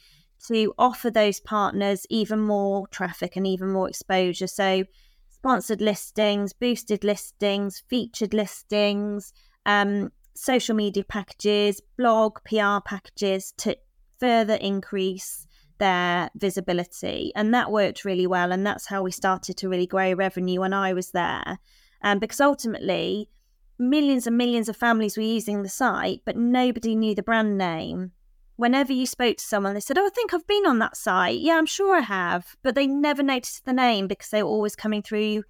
to 0.47 0.73
offer 0.77 1.09
those 1.09 1.39
partners 1.39 2.05
even 2.09 2.39
more 2.39 2.87
traffic 2.87 3.35
and 3.35 3.45
even 3.47 3.71
more 3.71 3.89
exposure. 3.89 4.47
So, 4.47 4.83
sponsored 5.29 5.81
listings, 5.81 6.53
boosted 6.53 7.03
listings, 7.03 7.83
featured 7.87 8.33
listings, 8.33 9.33
um, 9.65 10.11
social 10.35 10.75
media 10.75 11.03
packages, 11.03 11.81
blog, 11.97 12.39
PR 12.45 12.79
packages 12.85 13.53
to 13.57 13.77
further 14.19 14.55
increase 14.55 15.47
their 15.79 16.29
visibility. 16.35 17.31
And 17.35 17.53
that 17.53 17.71
worked 17.71 18.05
really 18.05 18.27
well. 18.27 18.51
And 18.51 18.65
that's 18.65 18.87
how 18.87 19.03
we 19.03 19.11
started 19.11 19.57
to 19.57 19.69
really 19.69 19.85
grow 19.85 20.13
revenue 20.13 20.61
when 20.61 20.73
I 20.73 20.93
was 20.93 21.11
there. 21.11 21.59
Um, 22.01 22.19
because 22.19 22.41
ultimately, 22.41 23.29
millions 23.79 24.27
and 24.27 24.37
millions 24.37 24.69
of 24.69 24.77
families 24.77 25.17
were 25.17 25.23
using 25.23 25.63
the 25.63 25.69
site, 25.69 26.21
but 26.25 26.35
nobody 26.35 26.95
knew 26.95 27.15
the 27.15 27.23
brand 27.23 27.57
name. 27.57 28.11
Whenever 28.55 28.91
you 28.91 29.05
spoke 29.05 29.37
to 29.37 29.43
someone, 29.43 29.73
they 29.75 29.79
said, 29.79 29.97
Oh, 29.97 30.05
I 30.05 30.09
think 30.09 30.33
I've 30.33 30.47
been 30.47 30.65
on 30.65 30.79
that 30.79 30.97
site. 30.97 31.39
Yeah, 31.39 31.57
I'm 31.57 31.67
sure 31.67 31.95
I 31.95 32.01
have. 32.01 32.55
But 32.63 32.73
they 32.73 32.87
never 32.87 33.21
noticed 33.21 33.65
the 33.65 33.73
name 33.73 34.07
because 34.07 34.29
they 34.29 34.41
were 34.41 34.49
always 34.49 34.75
coming 34.75 35.03
through 35.03 35.43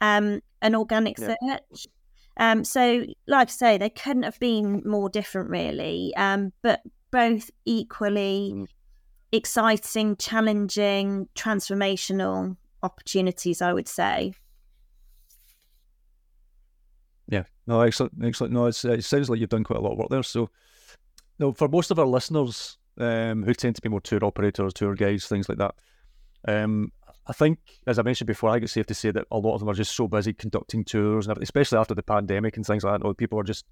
um, 0.00 0.40
an 0.60 0.74
organic 0.74 1.18
yeah. 1.18 1.34
search. 1.40 1.86
Um, 2.36 2.64
so, 2.64 3.04
like 3.26 3.48
I 3.48 3.50
say, 3.50 3.78
they 3.78 3.90
couldn't 3.90 4.22
have 4.22 4.38
been 4.38 4.82
more 4.86 5.08
different, 5.08 5.50
really, 5.50 6.14
um, 6.16 6.52
but 6.62 6.82
both 7.10 7.50
equally 7.64 8.52
mm. 8.54 8.66
exciting, 9.32 10.16
challenging, 10.16 11.28
transformational 11.34 12.56
opportunities, 12.82 13.60
I 13.60 13.72
would 13.72 13.88
say. 13.88 14.34
Yeah, 17.28 17.44
no, 17.66 17.80
excellent, 17.80 18.12
excellent. 18.22 18.52
No, 18.52 18.66
it 18.66 18.74
sounds 18.74 19.30
like 19.30 19.40
you've 19.40 19.48
done 19.48 19.64
quite 19.64 19.78
a 19.78 19.82
lot 19.82 19.92
of 19.92 19.98
work 19.98 20.08
there. 20.10 20.22
So, 20.22 20.50
no, 21.38 21.52
for 21.52 21.68
most 21.68 21.90
of 21.90 21.98
our 21.98 22.06
listeners 22.06 22.78
um, 22.98 23.42
who 23.42 23.54
tend 23.54 23.76
to 23.76 23.82
be 23.82 23.88
more 23.88 24.00
tour 24.00 24.24
operators, 24.24 24.74
tour 24.74 24.94
guides, 24.94 25.26
things 25.26 25.48
like 25.48 25.58
that, 25.58 25.74
um, 26.48 26.92
I 27.26 27.32
think, 27.32 27.58
as 27.86 27.98
I 27.98 28.02
mentioned 28.02 28.26
before, 28.26 28.50
I 28.50 28.54
think 28.54 28.64
it's 28.64 28.72
safe 28.72 28.86
to 28.86 28.94
say 28.94 29.12
that 29.12 29.26
a 29.30 29.38
lot 29.38 29.54
of 29.54 29.60
them 29.60 29.68
are 29.68 29.74
just 29.74 29.94
so 29.94 30.08
busy 30.08 30.32
conducting 30.32 30.84
tours, 30.84 31.28
and 31.28 31.38
especially 31.38 31.78
after 31.78 31.94
the 31.94 32.02
pandemic 32.02 32.56
and 32.56 32.66
things 32.66 32.82
like 32.82 33.00
that. 33.00 33.16
people 33.16 33.38
are 33.38 33.44
just 33.44 33.64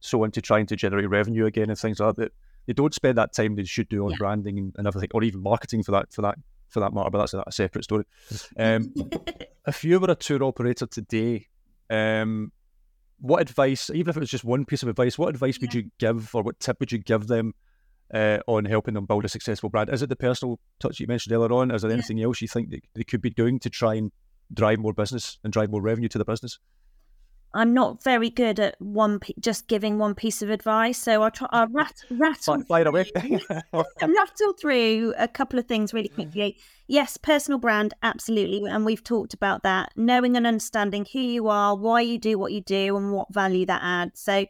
so 0.00 0.24
into 0.24 0.42
trying 0.42 0.66
to 0.66 0.76
generate 0.76 1.08
revenue 1.08 1.46
again 1.46 1.70
and 1.70 1.78
things 1.78 2.00
like 2.00 2.16
that. 2.16 2.32
They 2.66 2.72
don't 2.72 2.94
spend 2.94 3.16
that 3.18 3.32
time 3.32 3.54
they 3.54 3.64
should 3.64 3.88
do 3.88 4.04
on 4.04 4.10
yeah. 4.10 4.16
branding 4.18 4.58
and, 4.58 4.74
and, 4.76 4.86
everything, 4.88 5.10
or 5.14 5.22
even 5.22 5.40
marketing 5.40 5.84
for 5.84 5.92
that 5.92 6.12
for 6.12 6.22
that 6.22 6.36
for 6.68 6.80
that 6.80 6.92
matter. 6.92 7.10
But 7.10 7.18
that's 7.18 7.34
a, 7.34 7.44
a 7.46 7.52
separate 7.52 7.84
story. 7.84 8.04
Um, 8.58 8.92
if 9.66 9.84
you 9.84 10.00
were 10.00 10.10
a 10.10 10.16
tour 10.16 10.42
operator 10.42 10.86
today, 10.86 11.46
um, 11.88 12.50
what 13.18 13.40
advice, 13.40 13.90
even 13.90 14.10
if 14.10 14.16
it 14.16 14.20
was 14.20 14.30
just 14.30 14.44
one 14.44 14.64
piece 14.64 14.82
of 14.82 14.88
advice, 14.88 15.18
what 15.18 15.28
advice 15.28 15.58
would 15.60 15.74
you 15.74 15.90
give, 15.98 16.34
or 16.34 16.42
what 16.42 16.60
tip 16.60 16.78
would 16.80 16.92
you 16.92 16.98
give 16.98 17.26
them 17.26 17.54
uh, 18.12 18.38
on 18.46 18.64
helping 18.64 18.94
them 18.94 19.06
build 19.06 19.24
a 19.24 19.28
successful 19.28 19.68
brand? 19.68 19.90
Is 19.90 20.02
it 20.02 20.08
the 20.08 20.16
personal 20.16 20.60
touch 20.80 21.00
you 21.00 21.06
mentioned 21.06 21.34
earlier 21.34 21.52
on? 21.52 21.70
Is 21.70 21.82
there 21.82 21.90
anything 21.90 22.22
else 22.22 22.40
you 22.40 22.48
think 22.48 22.70
that 22.70 22.82
they 22.94 23.04
could 23.04 23.20
be 23.20 23.30
doing 23.30 23.58
to 23.60 23.70
try 23.70 23.94
and 23.94 24.12
drive 24.52 24.78
more 24.78 24.92
business 24.92 25.38
and 25.44 25.52
drive 25.52 25.70
more 25.70 25.82
revenue 25.82 26.08
to 26.08 26.18
the 26.18 26.24
business? 26.24 26.58
I'm 27.54 27.72
not 27.72 28.02
very 28.02 28.28
good 28.28 28.60
at 28.60 28.76
one 28.80 29.20
just 29.40 29.66
giving 29.66 29.98
one 29.98 30.14
piece 30.14 30.42
of 30.42 30.50
advice, 30.50 30.98
so 30.98 31.22
I'll 31.22 31.30
try. 31.30 31.48
I'll 31.50 31.68
rat, 31.68 31.94
rattle, 32.10 32.62
away. 32.68 33.10
rattle 33.72 34.52
through 34.60 35.14
a 35.16 35.26
couple 35.26 35.58
of 35.58 35.66
things 35.66 35.94
really 35.94 36.08
quickly. 36.08 36.58
Yes, 36.86 37.16
personal 37.16 37.58
brand, 37.58 37.94
absolutely, 38.02 38.68
and 38.68 38.84
we've 38.84 39.02
talked 39.02 39.32
about 39.32 39.62
that. 39.62 39.92
Knowing 39.96 40.36
and 40.36 40.46
understanding 40.46 41.06
who 41.12 41.20
you 41.20 41.48
are, 41.48 41.74
why 41.74 42.02
you 42.02 42.18
do 42.18 42.38
what 42.38 42.52
you 42.52 42.60
do, 42.60 42.96
and 42.96 43.12
what 43.12 43.32
value 43.32 43.64
that 43.66 43.80
adds. 43.82 44.20
So, 44.20 44.46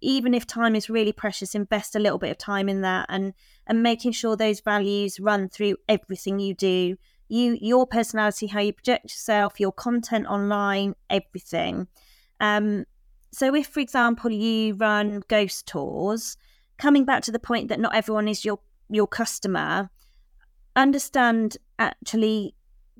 even 0.00 0.34
if 0.34 0.46
time 0.46 0.74
is 0.74 0.90
really 0.90 1.12
precious, 1.12 1.54
invest 1.54 1.94
a 1.94 2.00
little 2.00 2.18
bit 2.18 2.30
of 2.30 2.38
time 2.38 2.68
in 2.68 2.80
that, 2.80 3.06
and 3.08 3.32
and 3.66 3.82
making 3.82 4.12
sure 4.12 4.36
those 4.36 4.60
values 4.60 5.20
run 5.20 5.48
through 5.48 5.76
everything 5.88 6.40
you 6.40 6.54
do 6.54 6.96
you 7.28 7.56
your 7.60 7.86
personality 7.86 8.46
how 8.46 8.60
you 8.60 8.72
project 8.72 9.04
yourself 9.04 9.60
your 9.60 9.72
content 9.72 10.26
online 10.26 10.94
everything. 11.10 11.88
Um, 12.40 12.84
so 13.32 13.54
if 13.54 13.66
for 13.68 13.80
example 13.80 14.30
you 14.30 14.74
run 14.74 15.22
ghost 15.28 15.66
tours 15.66 16.36
coming 16.78 17.04
back 17.04 17.22
to 17.24 17.32
the 17.32 17.38
point 17.38 17.68
that 17.68 17.80
not 17.80 17.94
everyone 17.94 18.28
is 18.28 18.44
your 18.44 18.60
your 18.88 19.06
customer 19.06 19.90
understand 20.76 21.58
actually 21.78 22.54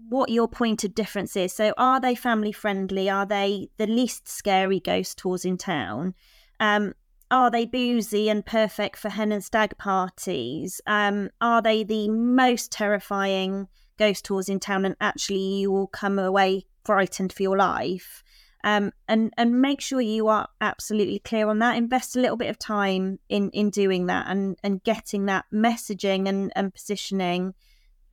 what 0.09 0.31
your 0.31 0.49
point 0.49 0.85
of 0.85 0.95
difference 0.95 1.37
is. 1.37 1.53
So 1.53 1.73
are 1.77 2.01
they 2.01 2.15
family 2.15 2.53
friendly? 2.53 3.11
Are 3.11 3.27
they 3.27 3.69
the 3.79 3.87
least 3.87 4.29
scary 4.29 4.81
ghost 4.81 5.19
tours 5.19 5.45
in 5.45 5.57
town? 5.57 6.15
Um, 6.61 6.95
are 7.31 7.51
they 7.51 7.67
boozy 7.67 8.31
and 8.31 8.45
perfect 8.45 8.97
for 8.99 9.11
hen 9.11 9.33
and 9.33 9.45
stag 9.45 9.77
parties? 9.77 10.81
Um, 10.87 11.31
are 11.41 11.61
they 11.61 11.85
the 11.85 12.09
most 12.09 12.73
terrifying 12.73 13.69
ghost 13.99 14.25
tours 14.25 14.49
in 14.49 14.61
town 14.61 14.85
and 14.85 14.97
actually 15.01 15.61
you 15.61 15.71
will 15.71 15.87
come 15.87 16.19
away 16.19 16.67
frightened 16.85 17.33
for 17.33 17.43
your 17.43 17.57
life. 17.57 18.23
Um, 18.65 18.93
and 19.07 19.33
and 19.37 19.61
make 19.61 19.81
sure 19.81 20.01
you 20.01 20.27
are 20.29 20.49
absolutely 20.61 21.21
clear 21.21 21.49
on 21.49 21.61
that. 21.61 21.77
Invest 21.77 22.17
a 22.17 22.21
little 22.21 22.37
bit 22.37 22.51
of 22.51 22.59
time 22.59 23.19
in 23.29 23.51
in 23.51 23.71
doing 23.71 24.07
that 24.07 24.27
and 24.29 24.59
and 24.65 24.83
getting 24.83 25.27
that 25.27 25.45
messaging 25.53 26.29
and 26.29 26.53
and 26.57 26.75
positioning 26.75 27.55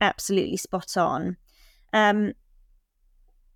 absolutely 0.00 0.56
spot 0.56 0.96
on. 0.96 1.36
Um, 1.92 2.34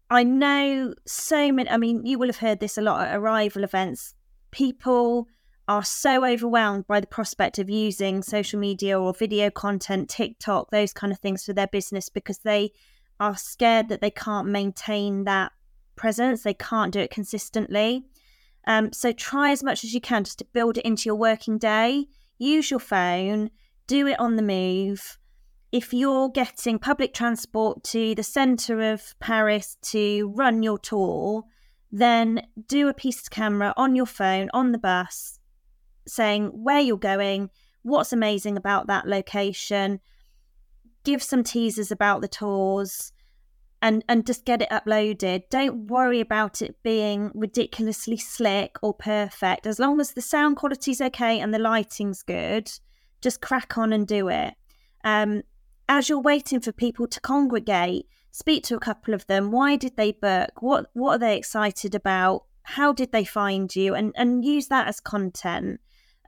I 0.08 0.24
know 0.24 0.94
so 1.06 1.52
many 1.52 1.70
I 1.70 1.76
mean 1.76 2.04
you 2.06 2.18
will 2.18 2.28
have 2.28 2.38
heard 2.38 2.58
this 2.58 2.76
a 2.76 2.82
lot 2.82 3.06
at 3.06 3.20
Arival 3.20 3.62
events. 3.62 4.14
People 4.50 5.28
are 5.68 5.84
so 5.84 6.24
overwhelmed 6.24 6.86
by 6.86 7.00
the 7.00 7.06
prospect 7.06 7.58
of 7.58 7.70
using 7.70 8.22
social 8.22 8.58
media 8.58 9.00
or 9.00 9.14
video 9.14 9.50
content, 9.50 10.08
TikTok, 10.08 10.70
those 10.70 10.92
kind 10.92 11.12
of 11.12 11.18
things 11.20 11.44
for 11.44 11.52
their 11.52 11.68
business 11.68 12.08
because 12.08 12.38
they 12.38 12.72
are 13.20 13.36
scared 13.36 13.88
that 13.88 14.00
they 14.00 14.10
can't 14.10 14.48
maintain 14.48 15.24
that 15.24 15.52
presence. 15.94 16.42
They 16.42 16.54
can't 16.54 16.92
do 16.92 17.00
it 17.00 17.10
consistently. 17.10 18.04
Um, 18.66 18.92
so 18.92 19.12
try 19.12 19.50
as 19.50 19.62
much 19.62 19.84
as 19.84 19.94
you 19.94 20.00
can 20.00 20.24
just 20.24 20.38
to 20.38 20.44
build 20.46 20.78
it 20.78 20.84
into 20.84 21.08
your 21.08 21.16
working 21.16 21.58
day. 21.58 22.06
Use 22.38 22.70
your 22.70 22.80
phone, 22.80 23.50
do 23.86 24.06
it 24.06 24.18
on 24.18 24.36
the 24.36 24.42
move. 24.42 25.18
If 25.72 25.92
you're 25.94 26.30
getting 26.30 26.78
public 26.78 27.14
transport 27.14 27.84
to 27.84 28.14
the 28.14 28.22
centre 28.22 28.92
of 28.92 29.14
Paris 29.20 29.76
to 29.82 30.32
run 30.34 30.62
your 30.62 30.78
tour, 30.78 31.44
then 31.92 32.46
do 32.66 32.88
a 32.88 32.94
piece 32.94 33.22
of 33.22 33.30
camera 33.30 33.74
on 33.76 33.94
your 33.94 34.06
phone 34.06 34.48
on 34.52 34.72
the 34.72 34.78
bus 34.78 35.39
saying 36.06 36.46
where 36.46 36.80
you're 36.80 36.96
going, 36.96 37.50
what's 37.82 38.12
amazing 38.12 38.56
about 38.56 38.86
that 38.88 39.06
location, 39.06 40.00
give 41.04 41.22
some 41.22 41.44
teasers 41.44 41.90
about 41.90 42.20
the 42.20 42.28
tours 42.28 43.12
and 43.82 44.04
and 44.08 44.26
just 44.26 44.44
get 44.44 44.62
it 44.62 44.70
uploaded. 44.70 45.42
Don't 45.50 45.86
worry 45.86 46.20
about 46.20 46.60
it 46.62 46.76
being 46.82 47.30
ridiculously 47.34 48.16
slick 48.16 48.76
or 48.82 48.94
perfect. 48.94 49.66
As 49.66 49.78
long 49.78 50.00
as 50.00 50.12
the 50.12 50.20
sound 50.20 50.56
quality's 50.56 51.00
okay 51.00 51.40
and 51.40 51.52
the 51.54 51.58
lighting's 51.58 52.22
good, 52.22 52.70
just 53.20 53.40
crack 53.40 53.78
on 53.78 53.92
and 53.92 54.06
do 54.06 54.28
it. 54.28 54.54
Um, 55.04 55.42
as 55.88 56.08
you're 56.08 56.20
waiting 56.20 56.60
for 56.60 56.72
people 56.72 57.06
to 57.08 57.20
congregate, 57.20 58.06
speak 58.30 58.64
to 58.64 58.76
a 58.76 58.80
couple 58.80 59.14
of 59.14 59.26
them. 59.26 59.50
Why 59.50 59.76
did 59.76 59.96
they 59.96 60.12
book? 60.12 60.50
What 60.60 60.86
what 60.92 61.12
are 61.12 61.18
they 61.18 61.36
excited 61.36 61.94
about? 61.94 62.44
How 62.62 62.92
did 62.92 63.12
they 63.12 63.24
find 63.24 63.74
you? 63.74 63.94
And 63.94 64.12
and 64.16 64.44
use 64.44 64.68
that 64.68 64.88
as 64.88 65.00
content 65.00 65.80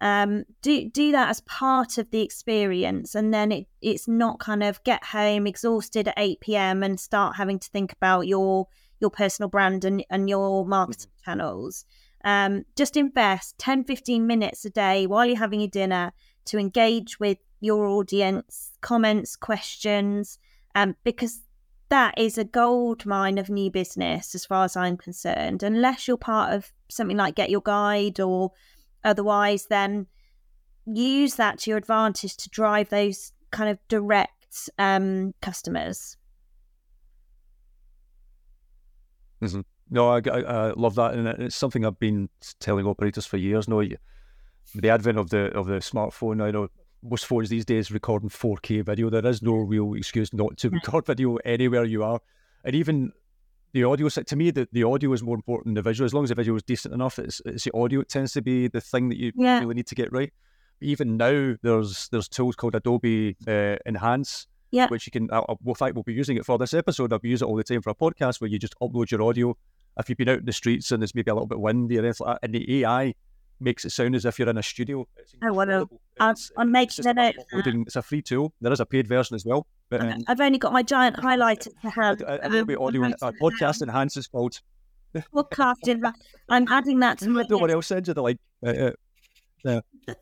um, 0.02 0.42
do 0.62 0.90
do 0.90 1.12
that 1.12 1.30
as 1.30 1.40
part 1.42 1.96
of 1.96 2.10
the 2.10 2.22
experience, 2.22 3.14
and 3.14 3.32
then 3.32 3.52
it 3.52 3.66
it's 3.80 4.08
not 4.08 4.40
kind 4.40 4.64
of 4.64 4.82
get 4.82 5.04
home 5.04 5.46
exhausted 5.46 6.08
at 6.08 6.14
eight 6.16 6.40
pm 6.40 6.82
and 6.82 6.98
start 6.98 7.36
having 7.36 7.60
to 7.60 7.70
think 7.70 7.92
about 7.92 8.26
your 8.26 8.66
your 8.98 9.10
personal 9.10 9.48
brand 9.48 9.84
and, 9.84 10.04
and 10.10 10.28
your 10.28 10.66
marketing 10.66 11.08
mm-hmm. 11.08 11.30
channels. 11.30 11.84
Um, 12.24 12.64
just 12.76 12.96
invest 12.96 13.58
10, 13.58 13.84
15 13.84 14.26
minutes 14.26 14.64
a 14.64 14.70
day 14.70 15.06
while 15.06 15.26
you're 15.26 15.38
having 15.38 15.60
your 15.60 15.68
dinner 15.68 16.12
to 16.46 16.58
engage 16.58 17.18
with 17.18 17.38
your 17.60 17.86
audience, 17.86 18.72
comments, 18.80 19.34
questions, 19.34 20.38
um, 20.74 20.96
because 21.04 21.42
that 21.88 22.14
is 22.16 22.38
a 22.38 22.44
gold 22.44 23.06
mine 23.06 23.38
of 23.38 23.50
new 23.50 23.70
business 23.70 24.34
as 24.34 24.44
far 24.44 24.64
as 24.64 24.76
I'm 24.76 24.96
concerned. 24.96 25.62
Unless 25.62 26.08
you're 26.08 26.16
part 26.16 26.54
of 26.54 26.72
something 26.88 27.16
like 27.16 27.34
Get 27.36 27.50
Your 27.50 27.60
Guide 27.60 28.18
or 28.18 28.52
Otherwise, 29.04 29.66
then 29.66 30.06
use 30.86 31.36
that 31.36 31.58
to 31.60 31.70
your 31.70 31.78
advantage 31.78 32.36
to 32.36 32.48
drive 32.50 32.88
those 32.88 33.32
kind 33.50 33.70
of 33.70 33.78
direct 33.88 34.70
um, 34.78 35.34
customers. 35.40 36.16
Mm-hmm. 39.42 39.60
No, 39.90 40.08
I, 40.08 40.20
I, 40.30 40.40
I, 40.40 40.72
love 40.72 40.94
that, 40.94 41.14
and 41.14 41.28
it's 41.28 41.56
something 41.56 41.84
I've 41.84 41.98
been 41.98 42.28
telling 42.60 42.86
operators 42.86 43.26
for 43.26 43.36
years. 43.36 43.68
No, 43.68 43.82
the 44.74 44.90
advent 44.90 45.18
of 45.18 45.30
the 45.30 45.46
of 45.52 45.66
the 45.66 45.80
smartphone, 45.80 46.42
I 46.42 46.50
know 46.50 46.68
most 47.02 47.26
phones 47.26 47.48
these 47.48 47.64
days 47.64 47.90
recording 47.90 48.30
4K 48.30 48.84
video. 48.84 49.10
There 49.10 49.26
is 49.26 49.42
no 49.42 49.56
real 49.56 49.94
excuse 49.94 50.32
not 50.32 50.56
to 50.58 50.70
record 50.70 51.06
video 51.06 51.36
anywhere 51.44 51.84
you 51.84 52.04
are, 52.04 52.20
and 52.64 52.74
even 52.74 53.12
the 53.72 53.84
audio 53.84 54.08
to 54.08 54.36
me 54.36 54.50
the, 54.50 54.68
the 54.72 54.84
audio 54.84 55.12
is 55.12 55.22
more 55.22 55.34
important 55.34 55.66
than 55.66 55.74
the 55.74 55.88
visual 55.88 56.04
as 56.04 56.12
long 56.14 56.24
as 56.24 56.28
the 56.28 56.34
visual 56.34 56.56
is 56.56 56.62
decent 56.62 56.92
enough 56.92 57.18
it's, 57.18 57.40
it's 57.46 57.64
the 57.64 57.74
audio 57.74 58.00
it 58.00 58.08
tends 58.08 58.32
to 58.32 58.42
be 58.42 58.68
the 58.68 58.80
thing 58.80 59.08
that 59.08 59.18
you 59.18 59.32
yeah. 59.34 59.60
really 59.60 59.74
need 59.74 59.86
to 59.86 59.94
get 59.94 60.12
right 60.12 60.32
even 60.82 61.16
now 61.16 61.54
there's 61.62 62.08
there's 62.08 62.28
tools 62.28 62.56
called 62.56 62.74
Adobe 62.74 63.36
uh, 63.46 63.76
Enhance, 63.86 64.48
Yeah. 64.72 64.88
which 64.88 65.06
you 65.06 65.12
can. 65.12 65.30
I, 65.30 65.38
I, 65.38 65.54
in 65.64 65.74
fact, 65.76 65.94
we'll 65.94 66.02
be 66.02 66.12
using 66.12 66.36
it 66.36 66.44
for 66.44 66.58
this 66.58 66.74
episode. 66.74 67.12
I'll 67.12 67.20
be 67.20 67.28
using 67.28 67.46
it 67.46 67.50
all 67.50 67.56
the 67.56 67.62
time 67.62 67.82
for 67.82 67.90
a 67.90 67.94
podcast 67.94 68.40
where 68.40 68.50
you 68.50 68.58
just 68.58 68.74
upload 68.82 69.12
your 69.12 69.22
audio. 69.22 69.56
If 69.96 70.08
you've 70.08 70.18
been 70.18 70.28
out 70.28 70.40
in 70.40 70.44
the 70.44 70.52
streets 70.52 70.90
and 70.90 71.00
it's 71.00 71.14
maybe 71.14 71.30
a 71.30 71.34
little 71.34 71.46
bit 71.46 71.60
windy 71.60 71.98
or 71.98 72.04
anything 72.04 72.26
like 72.26 72.40
that, 72.40 72.44
and 72.44 72.52
the 72.54 72.80
AI 72.82 73.14
makes 73.60 73.84
it 73.84 73.90
sound 73.90 74.16
as 74.16 74.24
if 74.24 74.40
you're 74.40 74.48
in 74.48 74.58
a 74.58 74.62
studio. 74.64 75.06
I 75.40 75.52
wanna- 75.52 75.82
incredible. 75.82 76.01
I'm- 76.26 76.34
I'm 76.56 76.70
making 76.72 77.06
a 77.06 77.14
note 77.14 77.34
It's 77.52 77.96
a 77.96 78.02
free 78.02 78.22
tool. 78.22 78.52
There 78.60 78.72
is 78.72 78.80
a 78.80 78.86
paid 78.86 79.06
version 79.08 79.34
as 79.34 79.44
well. 79.44 79.66
But 79.90 80.00
um, 80.00 80.20
I've 80.26 80.40
only 80.40 80.58
got 80.58 80.72
my 80.72 80.82
giant 80.82 81.16
highlighter 81.16 81.68
to 81.82 81.90
have. 81.90 82.22
Ad- 82.22 82.44
um, 82.44 82.52
Adobe 82.52 82.76
Audio 82.76 83.02
uh, 83.04 83.08
it 83.08 83.20
podcast 83.40 83.80
down. 83.80 83.88
enhance 83.90 84.26
called. 84.28 84.60
Podcasting. 85.34 86.00
I'm 86.48 86.66
adding 86.68 87.00
that 87.00 87.18
to 87.18 87.28
my 87.28 87.44
one 87.48 87.70
else 87.70 87.86
sends 87.88 88.08
you 88.08 88.14
the 88.14 88.22
link. 88.22 88.38
Uh, 88.64 88.70
uh, 88.70 88.90
yeah. 89.64 89.80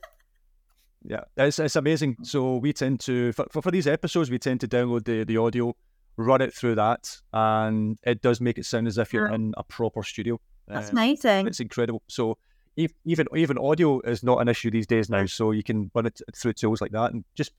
yeah, 1.04 1.20
it's, 1.36 1.58
it's 1.58 1.76
amazing. 1.76 2.16
So 2.22 2.56
we 2.56 2.72
tend 2.72 3.00
to 3.00 3.32
for, 3.32 3.46
for, 3.50 3.62
for 3.62 3.70
these 3.70 3.86
episodes 3.86 4.30
we 4.30 4.38
tend 4.38 4.60
to 4.60 4.68
download 4.68 5.04
the, 5.04 5.24
the 5.24 5.36
audio, 5.36 5.74
run 6.16 6.40
it 6.42 6.52
through 6.54 6.74
that, 6.76 7.16
and 7.32 7.98
it 8.02 8.20
does 8.20 8.40
make 8.40 8.58
it 8.58 8.64
sound 8.66 8.88
as 8.88 8.98
if 8.98 9.12
you're 9.12 9.28
Yeah. 9.28 9.34
in 9.36 9.54
a 9.56 9.62
proper 9.64 10.02
studio. 10.02 10.40
That's 10.66 10.90
Um, 10.90 10.98
amazing. 10.98 11.46
it's 11.46 11.60
incredible. 11.60 12.02
So 12.08 12.38
even 12.76 13.26
even 13.34 13.58
audio 13.58 14.00
is 14.00 14.22
not 14.22 14.40
an 14.40 14.48
issue 14.48 14.70
these 14.70 14.86
days 14.86 15.08
now. 15.10 15.26
So 15.26 15.50
you 15.50 15.62
can 15.62 15.90
run 15.94 16.06
it 16.06 16.20
through 16.34 16.54
tools 16.54 16.80
like 16.80 16.92
that 16.92 17.12
and 17.12 17.24
just 17.34 17.52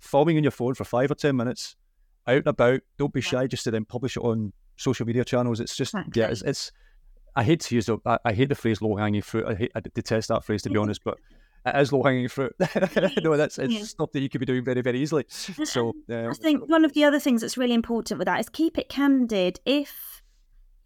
filming 0.00 0.36
on 0.36 0.42
your 0.44 0.50
phone 0.52 0.74
for 0.74 0.84
five 0.84 1.10
or 1.10 1.14
ten 1.14 1.36
minutes, 1.36 1.76
out 2.26 2.36
and 2.38 2.46
about. 2.46 2.80
Don't 2.98 3.12
be 3.12 3.20
shy 3.20 3.46
just 3.46 3.64
to 3.64 3.70
then 3.70 3.84
publish 3.84 4.16
it 4.16 4.20
on 4.22 4.52
social 4.76 5.06
media 5.06 5.24
channels. 5.24 5.60
It's 5.60 5.76
just 5.76 5.94
yeah, 6.14 6.26
it's, 6.28 6.42
it's 6.42 6.72
I 7.34 7.44
hate 7.44 7.60
to 7.60 7.74
use 7.74 7.86
the 7.86 7.98
I, 8.04 8.18
I 8.24 8.32
hate 8.32 8.48
the 8.48 8.54
phrase 8.54 8.82
low 8.82 8.96
hanging 8.96 9.22
fruit. 9.22 9.46
I 9.46 9.54
hate 9.54 9.72
I 9.74 9.80
detest 9.80 10.28
that 10.28 10.44
phrase 10.44 10.62
to 10.62 10.70
be 10.70 10.76
honest, 10.78 11.02
but 11.04 11.18
it 11.64 11.74
is 11.76 11.92
low 11.92 12.02
hanging 12.02 12.28
fruit. 12.28 12.54
no, 13.22 13.36
that's 13.36 13.58
it's 13.58 13.72
Yeah. 13.74 13.82
stuff 13.82 14.12
that 14.12 14.20
you 14.20 14.28
could 14.28 14.40
be 14.40 14.46
doing 14.46 14.64
very 14.64 14.82
very 14.82 15.00
easily. 15.00 15.24
So 15.28 15.94
uh, 16.10 16.28
I 16.28 16.32
think 16.34 16.68
one 16.68 16.84
of 16.84 16.92
the 16.92 17.04
other 17.04 17.18
things 17.20 17.40
that's 17.40 17.56
really 17.56 17.74
important 17.74 18.18
with 18.18 18.26
that 18.26 18.40
is 18.40 18.48
keep 18.48 18.78
it 18.78 18.88
candid. 18.88 19.60
If 19.64 20.22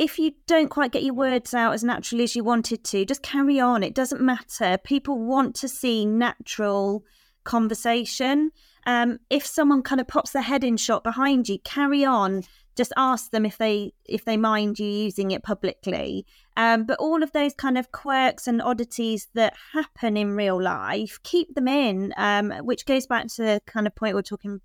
if 0.00 0.18
you 0.18 0.32
don't 0.46 0.70
quite 0.70 0.92
get 0.92 1.02
your 1.02 1.12
words 1.12 1.52
out 1.52 1.74
as 1.74 1.84
naturally 1.84 2.24
as 2.24 2.34
you 2.34 2.42
wanted 2.42 2.82
to, 2.84 3.04
just 3.04 3.22
carry 3.22 3.60
on. 3.60 3.82
It 3.82 3.94
doesn't 3.94 4.22
matter. 4.22 4.78
People 4.78 5.18
want 5.18 5.54
to 5.56 5.68
see 5.68 6.06
natural 6.06 7.04
conversation. 7.44 8.50
Um, 8.86 9.18
if 9.28 9.44
someone 9.44 9.82
kind 9.82 10.00
of 10.00 10.08
pops 10.08 10.30
their 10.30 10.40
head 10.40 10.64
in 10.64 10.78
shot 10.78 11.04
behind 11.04 11.50
you, 11.50 11.58
carry 11.64 12.02
on. 12.02 12.44
Just 12.76 12.94
ask 12.96 13.30
them 13.30 13.44
if 13.44 13.58
they 13.58 13.92
if 14.06 14.24
they 14.24 14.38
mind 14.38 14.78
you 14.78 14.86
using 14.86 15.32
it 15.32 15.42
publicly. 15.42 16.24
Um, 16.56 16.84
but 16.84 16.98
all 16.98 17.22
of 17.22 17.32
those 17.32 17.52
kind 17.52 17.76
of 17.76 17.92
quirks 17.92 18.46
and 18.46 18.62
oddities 18.62 19.28
that 19.34 19.52
happen 19.74 20.16
in 20.16 20.34
real 20.34 20.62
life, 20.62 21.18
keep 21.24 21.54
them 21.54 21.68
in. 21.68 22.14
Um, 22.16 22.52
which 22.62 22.86
goes 22.86 23.06
back 23.06 23.26
to 23.34 23.42
the 23.42 23.60
kind 23.66 23.86
of 23.86 23.94
point 23.94 24.14
we 24.14 24.20
we're 24.20 24.22
talking 24.22 24.62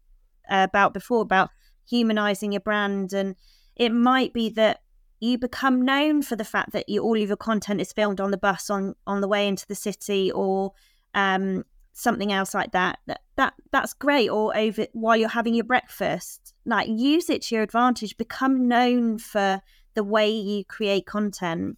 about 0.47 0.93
before 0.93 1.23
about 1.23 1.49
humanizing 1.89 2.53
your 2.53 2.61
brand 2.61 3.11
and 3.11 3.35
it 3.75 3.91
might 3.91 4.31
be 4.31 4.49
that 4.49 4.79
you 5.19 5.37
become 5.37 5.81
known 5.81 6.21
for 6.21 6.35
the 6.35 6.43
fact 6.43 6.71
that 6.73 6.89
you, 6.89 7.01
all 7.01 7.19
of 7.19 7.27
your 7.27 7.37
content 7.37 7.81
is 7.81 7.93
filmed 7.93 8.19
on 8.19 8.31
the 8.31 8.37
bus 8.37 8.69
on 8.69 8.95
on 9.07 9.21
the 9.21 9.27
way 9.27 9.47
into 9.47 9.65
the 9.67 9.75
city 9.75 10.31
or 10.31 10.73
um, 11.13 11.63
something 11.93 12.31
else 12.31 12.53
like 12.53 12.71
that 12.73 12.99
that 13.07 13.21
that 13.37 13.53
that's 13.71 13.93
great 13.93 14.29
or 14.29 14.55
over 14.55 14.85
while 14.93 15.17
you're 15.17 15.29
having 15.29 15.53
your 15.53 15.63
breakfast. 15.63 16.53
Like 16.65 16.87
use 16.89 17.29
it 17.29 17.43
to 17.43 17.55
your 17.55 17.63
advantage. 17.63 18.17
Become 18.17 18.67
known 18.67 19.17
for 19.17 19.61
the 19.93 20.03
way 20.03 20.29
you 20.29 20.65
create 20.65 21.05
content. 21.05 21.77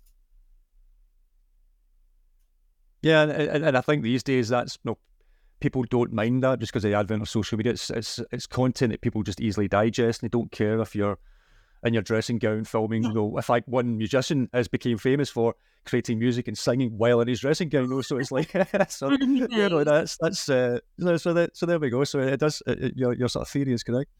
Yeah, 3.03 3.23
and, 3.23 3.63
and, 3.63 3.77
I 3.77 3.81
think 3.81 4.03
these 4.03 4.23
days 4.23 4.49
that's 4.49 4.77
you 4.83 4.89
know, 4.89 4.97
people 5.59 5.83
don't 5.83 6.11
mind 6.11 6.43
that 6.43 6.59
just 6.59 6.73
because 6.73 6.83
of 6.83 6.91
the 6.91 6.97
advent 6.97 7.21
of 7.21 7.29
social 7.29 7.57
media. 7.57 7.73
It's, 7.73 7.89
it's 7.91 8.19
it's 8.31 8.47
content 8.47 8.91
that 8.91 9.01
people 9.01 9.21
just 9.23 9.39
easily 9.39 9.67
digest, 9.67 10.21
and 10.21 10.29
they 10.29 10.35
don't 10.35 10.51
care 10.51 10.81
if 10.81 10.95
you're 10.95 11.19
in 11.83 11.93
your 11.93 12.03
dressing 12.03 12.37
gown 12.39 12.63
filming. 12.65 13.03
You 13.03 13.13
know, 13.13 13.35
in 13.35 13.41
fact, 13.43 13.67
one 13.67 13.97
musician 13.97 14.49
has 14.53 14.67
became 14.67 14.97
famous 14.97 15.29
for 15.29 15.55
creating 15.85 16.19
music 16.19 16.47
and 16.47 16.57
singing 16.57 16.97
while 16.97 17.21
in 17.21 17.27
his 17.27 17.39
dressing 17.39 17.69
gown. 17.69 17.83
You 17.85 17.89
know, 17.89 18.01
so 18.01 18.17
it's 18.17 18.31
like 18.31 18.51
so 18.89 19.11
you 19.19 19.47
know 19.47 19.83
that's 19.83 20.17
that's 20.19 20.49
uh, 20.49 20.79
so 20.99 21.17
so, 21.17 21.33
that, 21.33 21.55
so 21.57 21.65
there 21.65 21.79
we 21.79 21.89
go. 21.89 22.03
So 22.03 22.19
it 22.19 22.39
does 22.39 22.61
it, 22.67 22.83
it- 22.83 22.97
your 22.97 23.13
your 23.13 23.29
sort 23.29 23.47
of 23.47 23.49
theory 23.51 23.73
is 23.73 23.83
correct. 23.83 24.11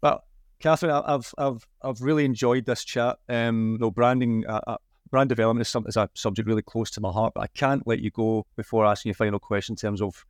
But 0.00 0.22
Catherine, 0.60 0.92
I- 0.92 1.14
I've 1.14 1.34
I've 1.38 1.66
I've 1.82 2.00
really 2.00 2.24
enjoyed 2.24 2.66
this 2.66 2.84
chat. 2.84 3.18
Um, 3.28 3.78
no 3.80 3.90
branding. 3.90 4.44
Uh, 4.46 4.60
uh, 4.66 4.76
brand 5.10 5.28
development 5.28 5.60
is, 5.60 5.68
some, 5.68 5.86
is 5.86 5.98
a 5.98 6.08
subject 6.14 6.48
really 6.48 6.62
close 6.62 6.90
to 6.90 6.98
my 6.98 7.12
heart, 7.12 7.34
but 7.34 7.42
I 7.42 7.46
can't 7.48 7.86
let 7.86 8.00
you 8.00 8.10
go 8.10 8.46
before 8.56 8.86
asking 8.86 9.10
you 9.10 9.12
a 9.12 9.14
final 9.14 9.38
question 9.38 9.74
in 9.74 9.76
terms 9.76 10.00
of 10.00 10.24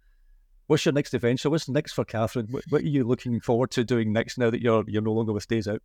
what's 0.67 0.85
your 0.85 0.93
next 0.93 1.15
adventure? 1.15 1.51
What's 1.51 1.69
next 1.69 1.93
for 1.93 2.05
Catherine? 2.05 2.49
What, 2.51 2.65
what 2.69 2.83
are 2.83 2.87
you 2.89 3.05
looking 3.05 3.39
forward 3.41 3.71
to 3.73 3.85
doing 3.85 4.13
next 4.13 4.39
now 4.39 4.51
that 4.51 4.61
you're 4.61 4.83
you're 4.89 5.01
no 5.03 5.13
longer 5.13 5.33
with 5.33 5.47
Days 5.47 5.69
Out? 5.69 5.83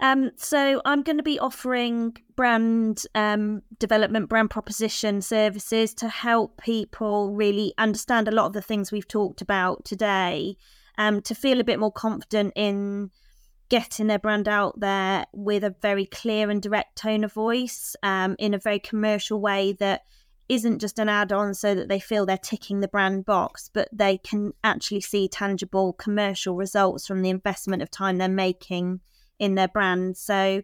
Um, 0.00 0.32
so 0.36 0.82
I'm 0.84 1.02
going 1.02 1.18
to 1.18 1.22
be 1.22 1.38
offering 1.38 2.16
brand 2.36 3.02
um, 3.14 3.62
development, 3.78 4.28
brand 4.28 4.50
proposition 4.50 5.22
services 5.22 5.94
to 5.94 6.08
help 6.08 6.60
people 6.60 7.32
really 7.32 7.72
understand 7.78 8.28
a 8.28 8.32
lot 8.32 8.46
of 8.46 8.52
the 8.52 8.62
things 8.62 8.90
we've 8.90 9.08
talked 9.08 9.40
about 9.40 9.84
today, 9.84 10.56
um, 10.98 11.22
to 11.22 11.34
feel 11.34 11.60
a 11.60 11.64
bit 11.64 11.78
more 11.78 11.92
confident 11.92 12.52
in 12.56 13.10
getting 13.68 14.08
their 14.08 14.18
brand 14.18 14.46
out 14.46 14.78
there 14.78 15.24
with 15.32 15.64
a 15.64 15.74
very 15.80 16.06
clear 16.06 16.50
and 16.50 16.60
direct 16.60 16.96
tone 16.96 17.24
of 17.24 17.32
voice, 17.32 17.96
um, 18.02 18.36
in 18.38 18.52
a 18.52 18.58
very 18.58 18.78
commercial 18.78 19.40
way 19.40 19.72
that 19.72 20.02
isn't 20.48 20.78
just 20.78 20.98
an 20.98 21.08
add-on 21.08 21.54
so 21.54 21.74
that 21.74 21.88
they 21.88 21.98
feel 21.98 22.26
they're 22.26 22.36
ticking 22.36 22.80
the 22.80 22.88
brand 22.88 23.24
box, 23.24 23.70
but 23.72 23.88
they 23.90 24.18
can 24.18 24.52
actually 24.62 25.00
see 25.00 25.26
tangible 25.26 25.94
commercial 25.94 26.54
results 26.54 27.06
from 27.06 27.22
the 27.22 27.30
investment 27.30 27.82
of 27.82 27.90
time 27.90 28.18
they're 28.18 28.28
making 28.28 29.00
in 29.44 29.54
their 29.54 29.68
brand. 29.68 30.16
So 30.16 30.62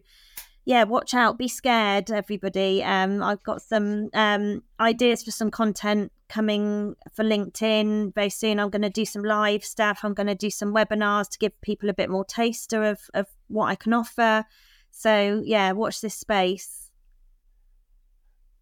yeah, 0.65 0.83
watch 0.83 1.13
out, 1.13 1.37
be 1.37 1.47
scared, 1.47 2.11
everybody. 2.11 2.83
Um, 2.83 3.23
I've 3.23 3.43
got 3.43 3.61
some 3.61 4.09
um, 4.13 4.63
ideas 4.79 5.23
for 5.23 5.31
some 5.31 5.49
content 5.49 6.11
coming 6.29 6.95
for 7.13 7.25
LinkedIn 7.25 8.13
very 8.13 8.29
soon. 8.29 8.59
I'm 8.59 8.69
going 8.69 8.83
to 8.83 8.89
do 8.89 9.05
some 9.05 9.23
live 9.23 9.63
stuff. 9.63 9.99
I'm 10.03 10.13
going 10.13 10.27
to 10.27 10.35
do 10.35 10.49
some 10.49 10.73
webinars 10.73 11.29
to 11.29 11.39
give 11.39 11.59
people 11.61 11.89
a 11.89 11.93
bit 11.93 12.09
more 12.09 12.23
taster 12.23 12.83
of, 12.83 12.99
of 13.13 13.27
what 13.47 13.65
I 13.65 13.75
can 13.75 13.93
offer. 13.93 14.45
So 14.91 15.41
yeah, 15.43 15.71
watch 15.71 16.01
this 16.01 16.15
space. 16.15 16.80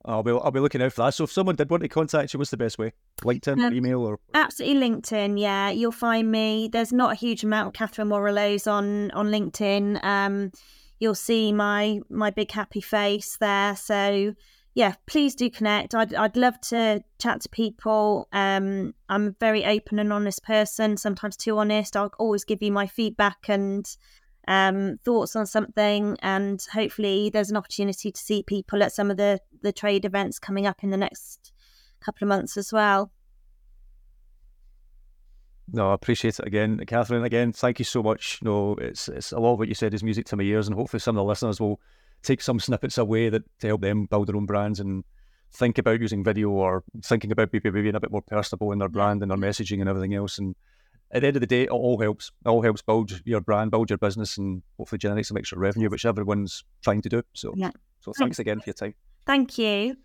I'll 0.09 0.23
be 0.23 0.31
I'll 0.31 0.51
be 0.51 0.59
looking 0.59 0.81
out 0.81 0.91
for 0.93 1.03
that. 1.03 1.13
So 1.13 1.23
if 1.25 1.31
someone 1.31 1.55
did 1.55 1.69
want 1.69 1.83
to 1.83 1.89
contact 1.89 2.33
you, 2.33 2.39
what's 2.39 2.51
the 2.51 2.57
best 2.57 2.79
way? 2.79 2.93
LinkedIn, 3.21 3.63
Um, 3.63 3.73
email, 3.73 4.01
or 4.01 4.19
Absolutely 4.33 4.89
LinkedIn, 4.89 5.39
yeah. 5.39 5.69
You'll 5.69 5.91
find 5.91 6.31
me. 6.31 6.67
There's 6.71 6.91
not 6.91 7.11
a 7.11 7.15
huge 7.15 7.43
amount 7.43 7.67
of 7.67 7.73
Catherine 7.73 8.09
Warrilow's 8.09 8.65
on 8.65 9.11
on 9.11 9.27
LinkedIn. 9.27 10.03
Um, 10.03 10.51
you'll 10.99 11.15
see 11.15 11.53
my 11.53 11.99
my 12.09 12.31
big 12.31 12.51
happy 12.51 12.81
face 12.81 13.37
there. 13.37 13.75
So 13.75 14.33
yeah, 14.73 14.93
please 15.05 15.35
do 15.35 15.49
connect. 15.49 15.93
I'd 15.93 16.13
I'd 16.15 16.37
love 16.37 16.59
to 16.69 17.03
chat 17.19 17.41
to 17.41 17.49
people. 17.49 18.27
Um, 18.31 18.95
I'm 19.09 19.27
a 19.27 19.35
very 19.39 19.65
open 19.65 19.99
and 19.99 20.11
honest 20.11 20.43
person. 20.43 20.97
Sometimes 20.97 21.37
too 21.37 21.57
honest. 21.57 21.95
I'll 21.95 22.13
always 22.17 22.45
give 22.45 22.63
you 22.63 22.71
my 22.71 22.87
feedback 22.87 23.47
and 23.47 23.85
um, 24.49 24.97
thoughts 25.05 25.35
on 25.35 25.45
something, 25.45 26.17
and 26.21 26.65
hopefully 26.73 27.29
there's 27.29 27.51
an 27.51 27.55
opportunity 27.55 28.11
to 28.11 28.19
see 28.19 28.43
people 28.43 28.83
at 28.83 28.91
some 28.91 29.09
of 29.09 29.15
the 29.15 29.39
the 29.61 29.71
trade 29.71 30.03
events 30.03 30.39
coming 30.39 30.65
up 30.65 30.83
in 30.83 30.89
the 30.89 30.97
next 30.97 31.53
couple 32.01 32.25
of 32.25 32.29
months 32.29 32.57
as 32.57 32.73
well. 32.73 33.11
no, 35.71 35.91
I 35.91 35.93
appreciate 35.93 36.39
it 36.39 36.47
again, 36.47 36.83
Catherine. 36.87 37.23
Again, 37.23 37.51
thank 37.51 37.77
you 37.77 37.85
so 37.85 38.01
much. 38.01 38.39
No, 38.41 38.73
it's 38.75 39.07
it's 39.07 39.31
a 39.31 39.39
lot 39.39 39.53
of 39.53 39.59
what 39.59 39.67
you 39.67 39.75
said 39.75 39.93
is 39.93 40.03
music 40.03 40.25
to 40.27 40.35
my 40.35 40.43
ears, 40.43 40.67
and 40.67 40.75
hopefully 40.75 40.99
some 40.99 41.15
of 41.15 41.21
the 41.21 41.29
listeners 41.29 41.61
will 41.61 41.79
take 42.23 42.41
some 42.41 42.59
snippets 42.59 42.97
away 42.97 43.29
that 43.29 43.43
to 43.59 43.67
help 43.67 43.81
them 43.81 44.05
build 44.05 44.27
their 44.27 44.35
own 44.35 44.47
brands 44.47 44.79
and 44.79 45.03
think 45.53 45.77
about 45.77 46.01
using 46.01 46.23
video 46.23 46.49
or 46.49 46.83
thinking 47.03 47.31
about 47.31 47.49
maybe 47.53 47.69
being 47.69 47.95
a 47.95 47.99
bit 47.99 48.11
more 48.11 48.21
personable 48.21 48.71
in 48.71 48.79
their 48.79 48.89
brand 48.89 49.21
and 49.21 49.31
their 49.31 49.37
messaging 49.37 49.79
and 49.79 49.89
everything 49.89 50.15
else. 50.15 50.39
And 50.39 50.55
at 51.11 51.21
the 51.21 51.27
end 51.27 51.35
of 51.37 51.41
the 51.41 51.47
day, 51.47 51.63
it 51.63 51.69
all 51.69 51.99
helps. 51.99 52.31
It 52.45 52.49
all 52.49 52.61
helps 52.61 52.81
build 52.81 53.21
your 53.25 53.41
brand, 53.41 53.71
build 53.71 53.89
your 53.89 53.97
business, 53.97 54.37
and 54.37 54.61
hopefully 54.77 54.99
generate 54.99 55.25
some 55.25 55.37
extra 55.37 55.57
revenue, 55.57 55.89
which 55.89 56.05
everyone's 56.05 56.63
trying 56.83 57.01
to 57.01 57.09
do. 57.09 57.23
So, 57.33 57.53
Yeah. 57.55 57.71
so 57.99 58.13
thanks 58.17 58.39
again 58.39 58.59
for 58.59 58.65
your 58.67 58.73
time. 58.75 58.93
Thank 59.25 59.57
you. 59.57 59.97